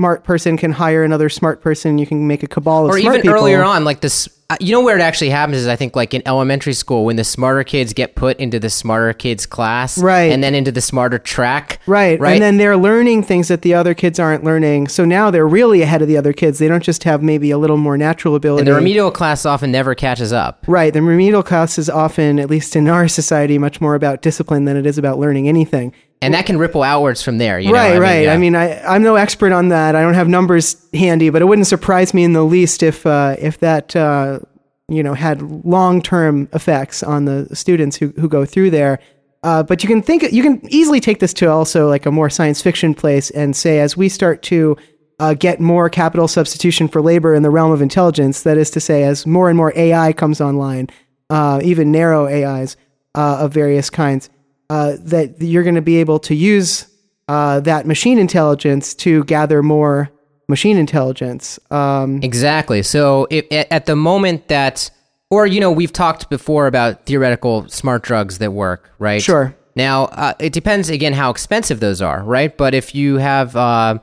smart 0.00 0.24
person 0.24 0.56
can 0.56 0.72
hire 0.72 1.04
another 1.04 1.28
smart 1.28 1.60
person. 1.60 1.98
You 1.98 2.06
can 2.06 2.26
make 2.26 2.42
a 2.42 2.46
cabal 2.46 2.86
of 2.86 2.92
smart 2.92 2.96
people. 2.96 2.96
or 2.96 3.02
smart 3.02 3.14
even 3.16 3.22
people. 3.22 3.38
earlier 3.38 3.62
on, 3.62 3.84
like 3.84 4.00
this. 4.00 4.30
uh, 4.48 4.56
You 4.58 4.72
know 4.72 4.80
where 4.80 4.96
it 4.96 5.02
actually 5.02 5.28
happens 5.28 5.58
is 5.58 5.66
I 5.68 5.76
think 5.76 5.94
like 5.94 6.14
in 6.14 6.22
elementary 6.24 6.72
school 6.72 7.04
when 7.04 7.16
the 7.16 7.22
smarter 7.24 7.62
kids 7.64 7.92
get 7.92 8.14
put 8.14 8.38
into 8.40 8.58
the 8.58 8.70
smarter 8.70 9.12
kids 9.12 9.44
class, 9.44 9.98
Right. 9.98 10.32
and 10.32 10.42
then 10.42 10.54
into 10.54 10.72
the 10.72 10.80
smarter 10.80 11.18
track, 11.18 11.80
Right. 11.86 12.18
right, 12.18 12.32
And 12.32 12.42
then 12.42 12.56
they're 12.56 12.78
learning 12.78 13.24
things 13.24 13.48
that 13.48 13.60
the 13.60 13.74
other 13.74 13.92
kids 13.92 14.18
aren't 14.18 14.42
learning. 14.42 14.88
So 14.88 15.04
now 15.04 15.30
they're 15.30 15.46
really 15.46 15.82
ahead 15.82 16.00
of 16.00 16.08
the 16.08 16.16
other 16.16 16.32
kids. 16.32 16.58
They 16.58 16.68
don't 16.68 16.82
just 16.82 17.04
have 17.04 17.22
maybe 17.22 17.50
a 17.50 17.58
little 17.58 17.76
more 17.76 17.98
natural 17.98 18.34
ability. 18.34 18.60
and 18.62 18.68
the 18.68 18.74
remedial 18.74 19.10
class 19.10 19.44
often 19.44 19.70
never 19.70 19.94
catches 19.94 20.32
up. 20.32 20.64
Right. 20.66 20.94
The 20.94 21.02
remedial 21.02 21.42
class 21.42 21.76
is 21.76 21.90
often, 21.90 22.38
at 22.40 22.48
least 22.48 22.74
in 22.74 22.88
our 22.88 23.06
society, 23.06 23.58
much 23.58 23.82
more 23.82 23.94
about 23.94 24.22
discipline 24.22 24.64
than 24.64 24.78
it 24.78 24.86
is 24.86 24.96
about 24.96 25.18
learning 25.18 25.46
anything. 25.46 25.92
And 26.22 26.34
that 26.34 26.44
can 26.44 26.58
ripple 26.58 26.82
outwards 26.82 27.22
from 27.22 27.38
there. 27.38 27.58
You 27.58 27.72
right, 27.72 27.94
know? 27.94 28.00
right. 28.00 28.24
yeah. 28.24 28.34
I 28.34 28.36
mean, 28.36 28.54
I, 28.54 28.78
I'm 28.82 29.02
no 29.02 29.16
expert 29.16 29.52
on 29.52 29.68
that. 29.68 29.96
I 29.96 30.02
don't 30.02 30.14
have 30.14 30.28
numbers 30.28 30.76
handy, 30.92 31.30
but 31.30 31.40
it 31.40 31.46
wouldn't 31.46 31.66
surprise 31.66 32.12
me 32.12 32.24
in 32.24 32.34
the 32.34 32.44
least 32.44 32.82
if 32.82 33.06
uh, 33.06 33.36
if 33.38 33.58
that 33.60 33.96
uh, 33.96 34.40
you 34.88 35.02
know 35.02 35.14
had 35.14 35.40
long 35.64 36.02
term 36.02 36.48
effects 36.52 37.02
on 37.02 37.24
the 37.24 37.48
students 37.56 37.96
who 37.96 38.08
who 38.08 38.28
go 38.28 38.44
through 38.44 38.70
there. 38.70 38.98
Uh, 39.42 39.62
but 39.62 39.82
you 39.82 39.88
can 39.88 40.02
think 40.02 40.22
you 40.30 40.42
can 40.42 40.60
easily 40.70 41.00
take 41.00 41.20
this 41.20 41.32
to 41.32 41.50
also 41.50 41.88
like 41.88 42.04
a 42.04 42.10
more 42.10 42.28
science 42.28 42.60
fiction 42.60 42.94
place 42.94 43.30
and 43.30 43.56
say 43.56 43.80
as 43.80 43.96
we 43.96 44.06
start 44.06 44.42
to 44.42 44.76
uh, 45.20 45.34
get 45.34 45.60
more 45.60 45.90
capital 45.90 46.26
substitution 46.26 46.88
for 46.88 47.02
labor 47.02 47.34
in 47.34 47.42
the 47.42 47.50
realm 47.50 47.70
of 47.70 47.82
intelligence, 47.82 48.42
that 48.42 48.56
is 48.56 48.70
to 48.70 48.80
say, 48.80 49.04
as 49.04 49.26
more 49.26 49.48
and 49.48 49.56
more 49.56 49.72
AI 49.76 50.14
comes 50.14 50.40
online, 50.40 50.88
uh, 51.28 51.60
even 51.62 51.92
narrow 51.92 52.26
AIs 52.26 52.76
uh, 53.14 53.38
of 53.40 53.52
various 53.52 53.90
kinds, 53.90 54.30
uh, 54.70 54.96
that 55.00 55.34
you're 55.42 55.64
going 55.64 55.74
to 55.74 55.82
be 55.82 55.96
able 55.96 56.20
to 56.20 56.34
use 56.34 56.86
uh, 57.26 57.58
that 57.60 57.86
machine 57.86 58.18
intelligence 58.18 58.94
to 58.94 59.24
gather 59.24 59.62
more 59.62 60.10
machine 60.48 60.76
intelligence. 60.76 61.58
Um, 61.72 62.20
Exactly. 62.22 62.82
So 62.82 63.26
if, 63.30 63.46
at 63.50 63.86
the 63.86 63.96
moment 63.96 64.46
that, 64.48 64.90
or 65.28 65.46
you 65.46 65.60
know, 65.60 65.72
we've 65.72 65.92
talked 65.92 66.30
before 66.30 66.68
about 66.68 67.04
theoretical 67.04 67.68
smart 67.68 68.02
drugs 68.02 68.38
that 68.38 68.52
work, 68.52 68.90
right? 69.00 69.20
Sure. 69.20 69.56
Now 69.74 70.04
uh, 70.04 70.34
it 70.38 70.52
depends 70.52 70.88
again 70.88 71.14
how 71.14 71.30
expensive 71.30 71.80
those 71.80 72.00
are, 72.00 72.22
right? 72.22 72.56
But 72.56 72.72
if 72.72 72.94
you 72.94 73.16
have 73.16 73.56
uh, 73.56 73.98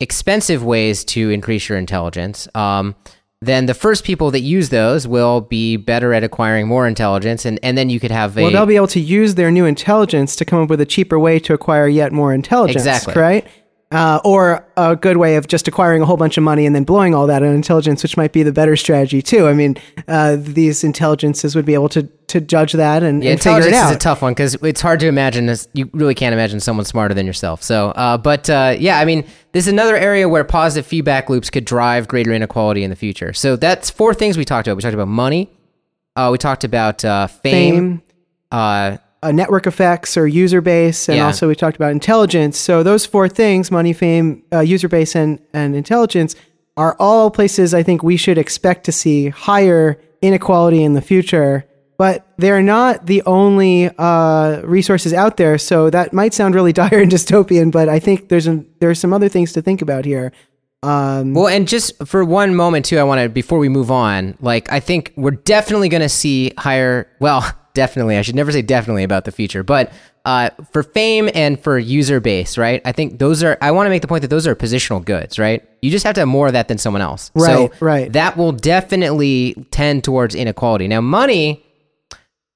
expensive 0.00 0.64
ways 0.64 1.04
to 1.06 1.30
increase 1.30 1.68
your 1.68 1.78
intelligence, 1.78 2.48
um, 2.56 2.96
then 3.42 3.66
the 3.66 3.74
first 3.74 4.04
people 4.04 4.30
that 4.30 4.40
use 4.40 4.70
those 4.70 5.06
will 5.06 5.42
be 5.42 5.76
better 5.76 6.14
at 6.14 6.24
acquiring 6.24 6.66
more 6.66 6.86
intelligence, 6.86 7.44
and, 7.44 7.58
and 7.62 7.76
then 7.76 7.90
you 7.90 8.00
could 8.00 8.10
have 8.10 8.36
a 8.38 8.42
well, 8.42 8.50
they'll 8.50 8.66
be 8.66 8.76
able 8.76 8.86
to 8.88 9.00
use 9.00 9.34
their 9.34 9.50
new 9.50 9.66
intelligence 9.66 10.36
to 10.36 10.44
come 10.44 10.62
up 10.62 10.70
with 10.70 10.80
a 10.80 10.86
cheaper 10.86 11.18
way 11.18 11.38
to 11.40 11.52
acquire 11.52 11.86
yet 11.86 12.12
more 12.12 12.32
intelligence. 12.32 12.76
Exactly. 12.82 13.14
Right? 13.14 13.46
Uh, 13.92 14.18
or 14.24 14.66
a 14.76 14.96
good 14.96 15.16
way 15.16 15.36
of 15.36 15.46
just 15.46 15.68
acquiring 15.68 16.02
a 16.02 16.04
whole 16.04 16.16
bunch 16.16 16.36
of 16.36 16.42
money 16.42 16.66
and 16.66 16.74
then 16.74 16.82
blowing 16.82 17.14
all 17.14 17.28
that 17.28 17.44
on 17.44 17.54
intelligence, 17.54 18.02
which 18.02 18.16
might 18.16 18.32
be 18.32 18.42
the 18.42 18.50
better 18.50 18.74
strategy 18.74 19.22
too. 19.22 19.46
I 19.46 19.52
mean, 19.52 19.76
uh, 20.08 20.36
these 20.40 20.82
intelligences 20.82 21.54
would 21.54 21.64
be 21.64 21.74
able 21.74 21.88
to 21.90 22.02
to 22.26 22.40
judge 22.40 22.72
that 22.72 23.04
and, 23.04 23.22
Yeah, 23.22 23.30
and 23.30 23.40
figure 23.40 23.60
it 23.60 23.66
intelligence 23.66 23.76
out. 23.84 23.90
is 23.90 23.96
a 23.96 23.98
tough 24.00 24.22
one 24.22 24.32
because 24.32 24.54
it's 24.56 24.80
hard 24.80 24.98
to 24.98 25.06
imagine. 25.06 25.46
This, 25.46 25.68
you 25.72 25.88
really 25.92 26.16
can't 26.16 26.32
imagine 26.32 26.58
someone 26.58 26.84
smarter 26.84 27.14
than 27.14 27.26
yourself. 27.26 27.62
So, 27.62 27.90
uh, 27.90 28.18
but 28.18 28.50
uh, 28.50 28.74
yeah, 28.76 28.98
I 28.98 29.04
mean, 29.04 29.24
this 29.52 29.66
is 29.68 29.72
another 29.72 29.96
area 29.96 30.28
where 30.28 30.42
positive 30.42 30.84
feedback 30.84 31.30
loops 31.30 31.48
could 31.48 31.64
drive 31.64 32.08
greater 32.08 32.32
inequality 32.32 32.82
in 32.82 32.90
the 32.90 32.96
future. 32.96 33.32
So 33.32 33.54
that's 33.54 33.88
four 33.88 34.14
things 34.14 34.36
we 34.36 34.44
talked 34.44 34.66
about. 34.66 34.74
We 34.76 34.82
talked 34.82 34.94
about 34.94 35.06
money. 35.06 35.48
Uh, 36.16 36.30
we 36.32 36.38
talked 36.38 36.64
about 36.64 37.04
uh, 37.04 37.28
fame. 37.28 38.02
Fame, 38.50 38.98
Uh, 39.22 39.32
network 39.32 39.66
effects 39.66 40.16
or 40.16 40.26
user 40.26 40.60
base, 40.60 41.08
and 41.08 41.16
Yeah. 41.16 41.26
also 41.26 41.48
we 41.48 41.54
talked 41.54 41.74
about 41.76 41.90
intelligence. 41.90 42.58
So 42.58 42.82
those 42.82 43.06
four 43.06 43.28
things: 43.28 43.70
money, 43.70 43.92
fame, 43.92 44.42
uh, 44.52 44.60
user 44.60 44.88
base, 44.88 45.16
and 45.16 45.38
and 45.54 45.74
intelligence 45.74 46.36
are 46.76 46.94
all 47.00 47.30
places 47.30 47.72
I 47.72 47.82
think 47.82 48.02
we 48.02 48.16
should 48.18 48.36
expect 48.38 48.84
to 48.84 48.92
see 48.92 49.28
higher 49.30 49.98
inequality 50.20 50.84
in 50.84 50.92
the 50.92 51.00
future. 51.00 51.64
But 51.98 52.26
they're 52.36 52.62
not 52.62 53.06
the 53.06 53.22
only 53.24 53.88
uh, 53.98 54.60
resources 54.64 55.14
out 55.14 55.38
there. 55.38 55.56
So 55.56 55.88
that 55.88 56.12
might 56.12 56.34
sound 56.34 56.54
really 56.54 56.72
dire 56.82 57.00
and 57.00 57.10
dystopian, 57.10 57.70
but 57.72 57.88
I 57.88 57.98
think 57.98 58.28
there's 58.28 58.46
a, 58.46 58.62
there's 58.80 58.98
some 59.00 59.14
other 59.14 59.30
things 59.30 59.54
to 59.54 59.62
think 59.62 59.80
about 59.80 60.04
here. 60.04 60.30
Um, 60.82 61.32
well, 61.32 61.48
and 61.48 61.66
just 61.66 62.06
for 62.06 62.22
one 62.22 62.54
moment 62.54 62.84
too, 62.84 62.98
I 62.98 63.02
want 63.04 63.22
to 63.22 63.30
before 63.30 63.58
we 63.58 63.70
move 63.70 63.90
on. 63.90 64.36
Like, 64.42 64.70
I 64.70 64.78
think 64.78 65.14
we're 65.16 65.30
definitely 65.30 65.88
going 65.88 66.02
to 66.02 66.08
see 66.10 66.52
higher. 66.58 67.08
Well, 67.18 67.50
definitely. 67.76 68.16
I 68.18 68.22
should 68.22 68.34
never 68.34 68.50
say 68.50 68.62
definitely 68.62 69.04
about 69.04 69.24
the 69.24 69.30
future, 69.30 69.62
but 69.62 69.92
uh, 70.24 70.50
for 70.72 70.82
fame 70.82 71.30
and 71.34 71.60
for 71.60 71.78
user 71.78 72.18
base, 72.18 72.58
right? 72.58 72.82
I 72.84 72.90
think 72.90 73.20
those 73.20 73.44
are. 73.44 73.56
I 73.60 73.70
want 73.70 73.86
to 73.86 73.90
make 73.90 74.02
the 74.02 74.08
point 74.08 74.22
that 74.22 74.28
those 74.28 74.46
are 74.48 74.56
positional 74.56 75.04
goods, 75.04 75.38
right? 75.38 75.62
You 75.82 75.90
just 75.92 76.04
have 76.04 76.14
to 76.14 76.22
have 76.22 76.28
more 76.28 76.48
of 76.48 76.54
that 76.54 76.66
than 76.66 76.78
someone 76.78 77.02
else. 77.02 77.30
Right, 77.36 77.70
so 77.70 77.70
right. 77.78 78.12
That 78.12 78.36
will 78.36 78.50
definitely 78.52 79.54
tend 79.70 80.02
towards 80.02 80.34
inequality. 80.34 80.88
Now, 80.88 81.00
money 81.00 81.62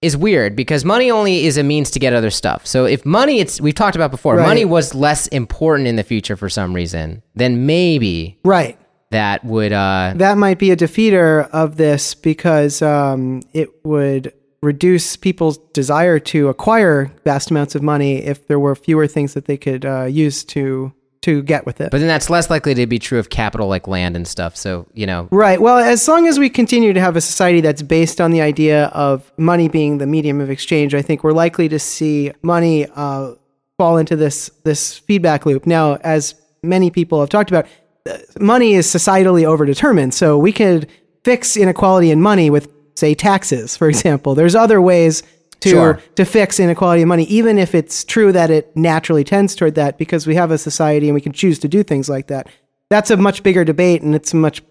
is 0.02 0.16
weird 0.16 0.56
because 0.56 0.84
money 0.84 1.10
only 1.10 1.44
is 1.44 1.58
a 1.58 1.62
means 1.62 1.90
to 1.92 1.98
get 1.98 2.12
other 2.14 2.30
stuff. 2.30 2.66
So 2.66 2.86
if 2.86 3.04
money, 3.04 3.38
it's 3.38 3.60
we've 3.60 3.74
talked 3.74 3.94
about 3.96 4.10
before, 4.10 4.36
Right. 4.36 4.46
money 4.48 4.64
was 4.64 4.94
less 4.94 5.26
important 5.28 5.86
in 5.86 5.96
the 5.96 6.02
future 6.02 6.36
for 6.36 6.48
some 6.48 6.72
reason, 6.74 7.22
then 7.34 7.66
maybe 7.66 8.38
Right. 8.42 8.78
that 9.10 9.44
would. 9.44 9.72
Uh, 9.72 10.14
That 10.16 10.38
might 10.38 10.58
be 10.58 10.70
a 10.70 10.76
defeater 10.76 11.48
of 11.50 11.76
this 11.76 12.14
because 12.14 12.80
um, 12.80 13.42
it 13.52 13.68
would 13.84 14.32
reduce 14.62 15.16
people's 15.16 15.58
desire 15.72 16.18
to 16.18 16.48
acquire 16.48 17.10
vast 17.24 17.50
amounts 17.50 17.74
of 17.74 17.82
money 17.82 18.16
if 18.18 18.46
there 18.46 18.58
were 18.58 18.74
fewer 18.74 19.06
things 19.06 19.34
that 19.34 19.46
they 19.46 19.56
could 19.56 19.84
uh, 19.84 20.04
use 20.04 20.44
to 20.44 20.92
to 21.22 21.42
get 21.42 21.66
with 21.66 21.82
it. 21.82 21.90
but 21.90 21.98
then 21.98 22.08
that's 22.08 22.30
less 22.30 22.48
likely 22.48 22.72
to 22.72 22.86
be 22.86 22.98
true 22.98 23.18
of 23.18 23.28
capital 23.28 23.68
like 23.68 23.86
land 23.86 24.16
and 24.16 24.26
stuff. 24.26 24.56
So 24.56 24.86
you 24.94 25.06
know, 25.06 25.28
Right. 25.30 25.60
Well, 25.60 25.76
as 25.76 26.08
long 26.08 26.26
as 26.26 26.38
we 26.38 26.48
continue 26.48 26.94
to 26.94 27.00
have 27.00 27.14
a 27.14 27.20
society 27.20 27.60
that's 27.60 27.82
based 27.82 28.22
on 28.22 28.30
the 28.30 28.40
idea 28.40 28.86
of 28.86 29.30
money 29.36 29.68
being 29.68 29.98
the 29.98 30.06
medium 30.06 30.40
of 30.40 30.48
exchange, 30.48 30.94
I 30.94 31.02
think 31.02 31.22
we're 31.22 31.32
likely 31.32 31.68
to 31.68 31.78
see 31.78 32.32
money 32.42 32.86
uh, 32.94 33.34
fall 33.76 33.98
into 33.98 34.16
this 34.16 34.50
this 34.64 34.98
feedback 34.98 35.44
loop. 35.44 35.66
Now, 35.66 35.96
as 35.96 36.34
many 36.62 36.90
people 36.90 37.20
have 37.20 37.28
talked 37.28 37.50
about, 37.50 37.66
uh, 38.08 38.16
money 38.38 38.72
is 38.72 38.86
societally 38.86 39.42
overdetermined, 39.42 40.14
so 40.14 40.38
we 40.38 40.52
could 40.52 40.88
fix 41.22 41.56
inequality 41.56 42.10
in 42.10 42.20
money 42.22 42.48
with, 42.48 42.72
say, 42.94 43.14
taxes, 43.14 43.76
for 43.76 43.88
example. 43.88 44.34
There's 44.34 44.54
other 44.54 44.80
ways. 44.80 45.22
To, 45.60 45.68
Sure. 45.68 46.00
to 46.14 46.24
fix 46.24 46.58
inequality 46.58 47.02
of 47.02 47.08
money, 47.08 47.24
even 47.24 47.58
if 47.58 47.74
it's 47.74 48.02
true 48.02 48.32
that 48.32 48.50
it 48.50 48.74
naturally 48.74 49.24
tends 49.24 49.54
toward 49.54 49.74
that, 49.74 49.98
because 49.98 50.26
we 50.26 50.34
have 50.34 50.50
a 50.50 50.56
society 50.56 51.06
and 51.06 51.14
we 51.14 51.20
can 51.20 51.32
choose 51.32 51.58
to 51.58 51.68
do 51.68 51.82
things 51.82 52.08
like 52.08 52.28
that. 52.28 52.48
That's 52.88 53.10
a 53.10 53.18
much 53.18 53.42
bigger 53.42 53.62
debate, 53.62 54.00
and 54.00 54.14
it's 54.14 54.32
a 54.32 54.36
much 54.36 54.62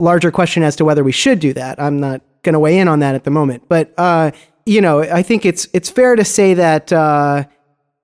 larger 0.00 0.32
question 0.32 0.64
as 0.64 0.74
to 0.76 0.84
whether 0.84 1.04
we 1.04 1.12
should 1.12 1.38
do 1.38 1.52
that. 1.52 1.80
I'm 1.80 2.00
not 2.00 2.22
going 2.42 2.54
to 2.54 2.58
weigh 2.58 2.80
in 2.80 2.88
on 2.88 2.98
that 2.98 3.14
at 3.14 3.22
the 3.22 3.30
moment, 3.30 3.68
but 3.68 3.94
uh, 3.96 4.32
you 4.66 4.80
know, 4.80 5.02
I 5.02 5.22
think 5.22 5.46
it's 5.46 5.68
it's 5.72 5.88
fair 5.88 6.16
to 6.16 6.24
say 6.24 6.54
that 6.54 6.92
uh, 6.92 7.44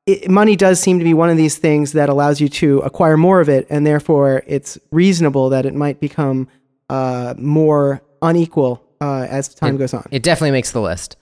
it, 0.07 0.31
money 0.31 0.55
does 0.55 0.79
seem 0.79 0.99
to 1.01 1.05
be 1.05 1.15
one 1.15 1.31
of 1.31 1.37
these 1.37 1.59
things 1.59 1.91
that 1.95 2.09
allows 2.09 2.41
you 2.41 2.49
to 2.49 2.79
acquire 2.81 3.17
more 3.17 3.41
of 3.41 3.49
it, 3.49 3.67
and 3.69 3.85
therefore 3.85 4.45
it's 4.47 4.79
reasonable 4.93 5.49
that 5.51 5.67
it 5.67 5.75
might 5.75 5.99
become 5.99 6.47
uh, 6.89 7.35
more 7.37 8.01
unequal 8.23 8.85
uh, 9.00 9.26
as 9.28 9.55
time 9.55 9.76
goes 9.76 9.95
on. 9.95 10.07
It 10.11 10.23
definitely 10.23 10.52
makes 10.52 10.73
the 10.73 10.81
list. 10.81 11.17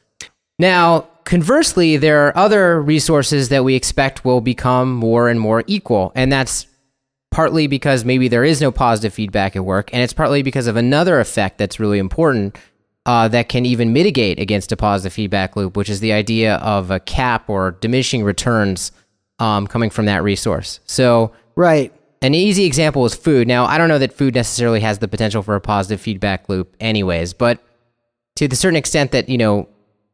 Now, 0.58 1.08
conversely, 1.24 1.96
there 1.96 2.26
are 2.26 2.36
other 2.36 2.80
resources 2.80 3.50
that 3.50 3.64
we 3.64 3.74
expect 3.74 4.24
will 4.24 4.40
become 4.40 4.94
more 4.94 5.28
and 5.28 5.38
more 5.38 5.64
equal, 5.66 6.12
and 6.14 6.32
that's 6.32 6.66
partly 7.30 7.66
because 7.66 8.04
maybe 8.04 8.28
there 8.28 8.44
is 8.44 8.60
no 8.60 8.72
positive 8.72 9.12
feedback 9.12 9.56
at 9.56 9.64
work, 9.64 9.90
and 9.92 10.02
it's 10.02 10.14
partly 10.14 10.42
because 10.42 10.66
of 10.66 10.76
another 10.76 11.20
effect 11.20 11.58
that's 11.58 11.78
really 11.78 11.98
important 11.98 12.56
uh, 13.04 13.28
that 13.28 13.48
can 13.48 13.66
even 13.66 13.92
mitigate 13.92 14.38
against 14.40 14.72
a 14.72 14.76
positive 14.76 15.12
feedback 15.12 15.54
loop, 15.56 15.76
which 15.76 15.90
is 15.90 16.00
the 16.00 16.12
idea 16.12 16.56
of 16.56 16.90
a 16.90 16.98
cap 17.00 17.48
or 17.50 17.72
diminishing 17.80 18.24
returns 18.24 18.90
um, 19.38 19.66
coming 19.66 19.90
from 19.90 20.06
that 20.06 20.22
resource. 20.22 20.80
So, 20.86 21.32
right. 21.54 21.92
an 22.22 22.34
easy 22.34 22.64
example 22.64 23.04
is 23.04 23.14
food. 23.14 23.46
Now, 23.46 23.66
I 23.66 23.76
don't 23.76 23.88
know 23.88 23.98
that 23.98 24.14
food 24.14 24.34
necessarily 24.34 24.80
has 24.80 24.98
the 24.98 25.08
potential 25.08 25.42
for 25.42 25.54
a 25.54 25.60
positive 25.60 26.00
feedback 26.00 26.48
loop, 26.48 26.74
anyways, 26.80 27.34
but 27.34 27.62
to 28.36 28.48
the 28.48 28.56
certain 28.56 28.76
extent 28.76 29.12
that 29.12 29.28
you 29.28 29.36
know, 29.38 29.68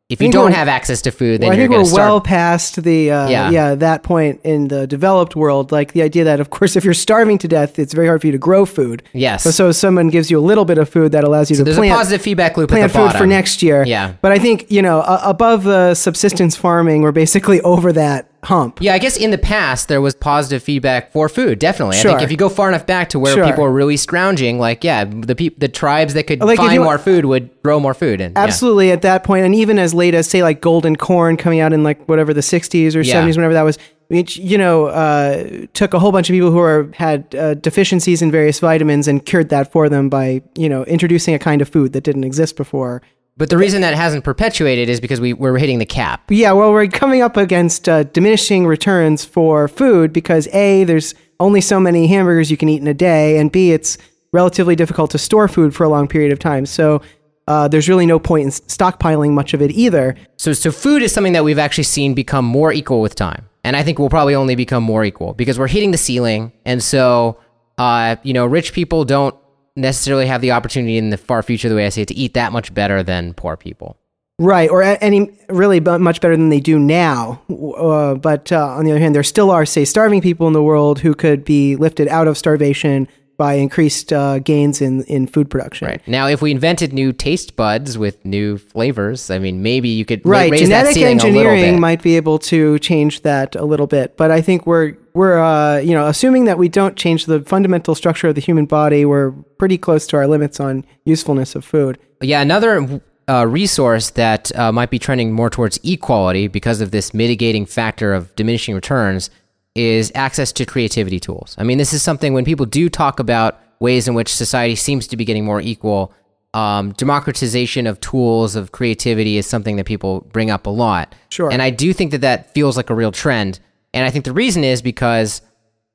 if 0.08 0.20
you 0.20 0.30
don't 0.30 0.52
have 0.52 0.68
access 0.68 1.00
to 1.02 1.10
food, 1.10 1.40
then 1.40 1.48
Well, 1.48 1.56
I 1.56 1.60
you're 1.60 1.68
think 1.68 1.70
going 1.72 1.84
we're 1.84 1.90
to 1.90 1.96
well 1.96 2.20
past 2.20 2.82
the 2.82 3.10
uh, 3.10 3.28
Yeah. 3.28 3.50
yeah. 3.50 3.74
that 3.76 4.02
point 4.02 4.40
in 4.44 4.68
the 4.68 4.86
developed 4.86 5.34
world. 5.36 5.72
Like 5.72 5.92
the 5.92 6.02
idea 6.02 6.24
that, 6.24 6.38
of 6.38 6.50
course, 6.50 6.76
if 6.76 6.84
you're 6.84 6.92
starving 6.92 7.38
to 7.38 7.48
death, 7.48 7.78
it's 7.78 7.94
very 7.94 8.06
hard 8.08 8.20
for 8.20 8.26
you 8.26 8.32
to 8.32 8.38
grow 8.38 8.66
food. 8.66 9.02
Yes. 9.14 9.44
But 9.44 9.54
so 9.54 9.72
someone 9.72 10.08
gives 10.08 10.30
you 10.30 10.38
a 10.38 10.44
little 10.44 10.66
bit 10.66 10.76
of 10.76 10.88
food 10.88 11.12
that 11.12 11.24
allows 11.24 11.50
you 11.50 11.56
to 11.56 11.64
There's 11.64 11.76
plant 11.78 11.92
a 11.92 11.96
positive 11.96 12.20
feedback 12.20 12.56
loop 12.58 12.68
plant 12.68 12.92
food 12.92 13.12
for 13.12 13.26
next 13.26 13.62
year. 13.62 13.84
Yeah. 13.86 14.14
But 14.20 14.32
I 14.32 14.38
think 14.38 14.70
you 14.70 14.82
know 14.82 15.00
uh, 15.00 15.20
above 15.24 15.64
the 15.64 15.94
subsistence 15.94 16.56
farming, 16.56 17.02
we're 17.02 17.12
basically 17.12 17.60
over 17.72 17.92
that 17.94 18.28
hump. 18.44 18.78
Yeah, 18.80 18.94
I 18.94 18.98
guess 18.98 19.16
in 19.16 19.30
the 19.30 19.38
past 19.38 19.88
there 19.88 20.00
was 20.00 20.14
positive 20.14 20.62
feedback 20.62 21.12
for 21.12 21.28
food. 21.28 21.58
Definitely, 21.58 21.98
I 21.98 22.02
think 22.02 22.22
if 22.22 22.30
you 22.30 22.36
go 22.36 22.48
far 22.48 22.68
enough 22.68 22.86
back 22.86 23.08
to 23.10 23.18
where 23.18 23.34
Sure. 23.34 23.44
people 23.44 23.62
were 23.64 23.72
really 23.72 23.96
scrounging, 23.96 24.58
like 24.58 24.82
yeah, 24.84 25.04
the 25.04 25.34
peop- 25.34 25.60
the 25.60 25.68
tribes 25.68 26.14
that 26.14 26.24
could 26.26 26.40
Like, 26.40 26.56
find 26.58 26.72
you- 26.74 26.82
more 26.82 26.98
food 26.98 27.24
would 27.26 27.50
grow 27.62 27.78
more 27.80 27.94
food. 27.94 28.20
And 28.20 28.34
yeah. 28.36 28.42
Absolutely, 28.42 28.90
at 28.90 29.02
that 29.02 29.22
point, 29.24 29.44
and 29.44 29.54
even 29.54 29.78
as 29.78 29.94
late 29.94 30.14
as 30.14 30.26
say 30.28 30.42
like 30.42 30.60
golden 30.60 30.96
corn 30.96 31.36
coming 31.36 31.60
out 31.60 31.72
in 31.72 31.82
like 31.84 32.06
whatever 32.08 32.34
the 32.34 32.42
'60s 32.42 32.96
or 32.96 33.02
Yeah. 33.02 33.14
'70s, 33.14 33.36
whenever 33.36 33.54
that 33.54 33.62
was, 33.62 33.78
which 34.08 34.36
you 34.38 34.58
know 34.58 34.86
uh, 34.86 35.44
took 35.72 35.94
a 35.94 35.98
whole 35.98 36.10
bunch 36.12 36.28
of 36.28 36.34
people 36.34 36.50
who 36.50 36.58
are 36.58 36.90
had 36.94 37.34
uh, 37.36 37.54
deficiencies 37.54 38.22
in 38.22 38.30
various 38.30 38.58
vitamins 38.58 39.06
and 39.08 39.24
cured 39.24 39.48
that 39.50 39.70
for 39.70 39.88
them 39.88 40.08
by 40.08 40.42
you 40.56 40.68
know 40.68 40.82
introducing 40.84 41.32
a 41.34 41.38
kind 41.38 41.62
of 41.62 41.68
food 41.68 41.92
that 41.92 42.02
didn't 42.02 42.24
exist 42.24 42.56
before. 42.56 43.02
But 43.36 43.48
the 43.48 43.56
reason 43.56 43.80
that 43.80 43.94
hasn't 43.94 44.24
perpetuated 44.24 44.88
is 44.88 45.00
because 45.00 45.20
we 45.20 45.32
we're 45.32 45.56
hitting 45.56 45.78
the 45.78 45.86
cap. 45.86 46.30
Yeah, 46.30 46.52
well, 46.52 46.70
we're 46.70 46.86
coming 46.88 47.22
up 47.22 47.36
against 47.36 47.88
uh, 47.88 48.02
diminishing 48.04 48.66
returns 48.66 49.24
for 49.24 49.68
food 49.68 50.12
because 50.12 50.48
A, 50.48 50.84
there's 50.84 51.14
only 51.40 51.60
so 51.60 51.80
many 51.80 52.06
hamburgers 52.06 52.50
you 52.50 52.56
can 52.56 52.68
eat 52.68 52.82
in 52.82 52.86
a 52.86 52.94
day, 52.94 53.38
and 53.38 53.50
B, 53.50 53.72
it's 53.72 53.96
relatively 54.32 54.76
difficult 54.76 55.10
to 55.12 55.18
store 55.18 55.48
food 55.48 55.74
for 55.74 55.84
a 55.84 55.88
long 55.88 56.08
period 56.08 56.32
of 56.32 56.38
time. 56.38 56.66
So 56.66 57.02
uh, 57.48 57.68
there's 57.68 57.88
really 57.88 58.06
no 58.06 58.18
point 58.18 58.44
in 58.44 58.50
stockpiling 58.50 59.32
much 59.32 59.54
of 59.54 59.62
it 59.62 59.70
either. 59.72 60.14
So, 60.36 60.52
so 60.52 60.70
food 60.70 61.02
is 61.02 61.12
something 61.12 61.32
that 61.32 61.44
we've 61.44 61.58
actually 61.58 61.84
seen 61.84 62.14
become 62.14 62.44
more 62.44 62.72
equal 62.72 63.00
with 63.00 63.14
time, 63.14 63.48
and 63.64 63.76
I 63.76 63.82
think 63.82 63.98
we'll 63.98 64.10
probably 64.10 64.34
only 64.34 64.56
become 64.56 64.82
more 64.82 65.04
equal 65.04 65.32
because 65.32 65.58
we're 65.58 65.68
hitting 65.68 65.90
the 65.90 65.98
ceiling, 65.98 66.52
and 66.64 66.82
so, 66.82 67.38
uh, 67.78 68.16
you 68.22 68.34
know, 68.34 68.44
rich 68.44 68.74
people 68.74 69.04
don't 69.04 69.34
necessarily 69.76 70.26
have 70.26 70.40
the 70.40 70.52
opportunity 70.52 70.96
in 70.96 71.10
the 71.10 71.16
far 71.16 71.42
future, 71.42 71.68
the 71.68 71.74
way 71.74 71.86
I 71.86 71.88
say 71.88 72.02
it, 72.02 72.08
to 72.08 72.14
eat 72.14 72.34
that 72.34 72.52
much 72.52 72.72
better 72.74 73.02
than 73.02 73.34
poor 73.34 73.56
people. 73.56 73.96
Right, 74.38 74.68
or 74.68 74.82
any 74.82 75.30
really 75.48 75.78
much 75.78 76.20
better 76.20 76.36
than 76.36 76.48
they 76.48 76.58
do 76.58 76.78
now. 76.78 77.42
Uh, 77.48 78.14
but 78.14 78.50
uh, 78.50 78.74
on 78.76 78.84
the 78.84 78.90
other 78.90 79.00
hand, 79.00 79.14
there 79.14 79.22
still 79.22 79.50
are, 79.50 79.64
say, 79.64 79.84
starving 79.84 80.20
people 80.20 80.46
in 80.46 80.52
the 80.52 80.62
world 80.62 81.00
who 81.00 81.14
could 81.14 81.44
be 81.44 81.76
lifted 81.76 82.08
out 82.08 82.26
of 82.26 82.36
starvation 82.36 83.06
by 83.36 83.54
increased 83.54 84.12
uh, 84.12 84.38
gains 84.38 84.80
in, 84.80 85.04
in 85.04 85.26
food 85.26 85.50
production. 85.50 85.88
Right 85.88 86.06
now, 86.06 86.28
if 86.28 86.42
we 86.42 86.50
invented 86.50 86.92
new 86.92 87.12
taste 87.12 87.56
buds 87.56 87.98
with 87.98 88.24
new 88.24 88.58
flavors, 88.58 89.30
I 89.30 89.38
mean, 89.38 89.62
maybe 89.62 89.88
you 89.88 90.04
could 90.04 90.24
Right, 90.24 90.50
raise 90.50 90.68
that 90.68 90.94
genetic 90.94 91.02
engineering 91.02 91.80
might 91.80 92.02
be 92.02 92.16
able 92.16 92.38
to 92.40 92.78
change 92.78 93.22
that 93.22 93.56
a 93.56 93.64
little 93.64 93.86
bit, 93.86 94.16
but 94.16 94.30
I 94.30 94.40
think 94.40 94.66
we're 94.66 94.96
we're 95.14 95.38
uh, 95.38 95.78
you 95.78 95.92
know 95.92 96.06
assuming 96.06 96.44
that 96.44 96.58
we 96.58 96.68
don't 96.68 96.96
change 96.96 97.26
the 97.26 97.40
fundamental 97.40 97.94
structure 97.94 98.28
of 98.28 98.34
the 98.34 98.40
human 98.40 98.66
body, 98.66 99.04
we're 99.04 99.32
pretty 99.58 99.78
close 99.78 100.06
to 100.08 100.16
our 100.16 100.26
limits 100.26 100.60
on 100.60 100.84
usefulness 101.04 101.54
of 101.54 101.64
food. 101.64 101.98
Yeah, 102.20 102.40
another 102.40 103.00
uh, 103.28 103.46
resource 103.46 104.10
that 104.10 104.56
uh, 104.56 104.72
might 104.72 104.90
be 104.90 104.98
trending 104.98 105.32
more 105.32 105.50
towards 105.50 105.78
equality 105.82 106.48
because 106.48 106.80
of 106.80 106.90
this 106.90 107.14
mitigating 107.14 107.66
factor 107.66 108.12
of 108.12 108.34
diminishing 108.36 108.74
returns 108.74 109.30
is 109.74 110.12
access 110.14 110.52
to 110.52 110.66
creativity 110.66 111.18
tools. 111.18 111.54
I 111.58 111.64
mean, 111.64 111.78
this 111.78 111.92
is 111.92 112.02
something 112.02 112.34
when 112.34 112.44
people 112.44 112.66
do 112.66 112.88
talk 112.88 113.18
about 113.18 113.60
ways 113.80 114.06
in 114.06 114.14
which 114.14 114.34
society 114.34 114.76
seems 114.76 115.06
to 115.08 115.16
be 115.16 115.24
getting 115.24 115.44
more 115.44 115.60
equal. 115.60 116.12
Um, 116.54 116.92
democratization 116.92 117.86
of 117.86 117.98
tools 118.00 118.54
of 118.56 118.72
creativity 118.72 119.38
is 119.38 119.46
something 119.46 119.76
that 119.76 119.86
people 119.86 120.28
bring 120.32 120.50
up 120.50 120.66
a 120.66 120.70
lot. 120.70 121.14
Sure. 121.30 121.50
And 121.50 121.62
I 121.62 121.70
do 121.70 121.92
think 121.94 122.10
that 122.10 122.20
that 122.20 122.52
feels 122.52 122.76
like 122.76 122.90
a 122.90 122.94
real 122.94 123.12
trend. 123.12 123.58
And 123.94 124.04
I 124.04 124.10
think 124.10 124.26
the 124.26 124.32
reason 124.32 124.62
is 124.62 124.82
because 124.82 125.40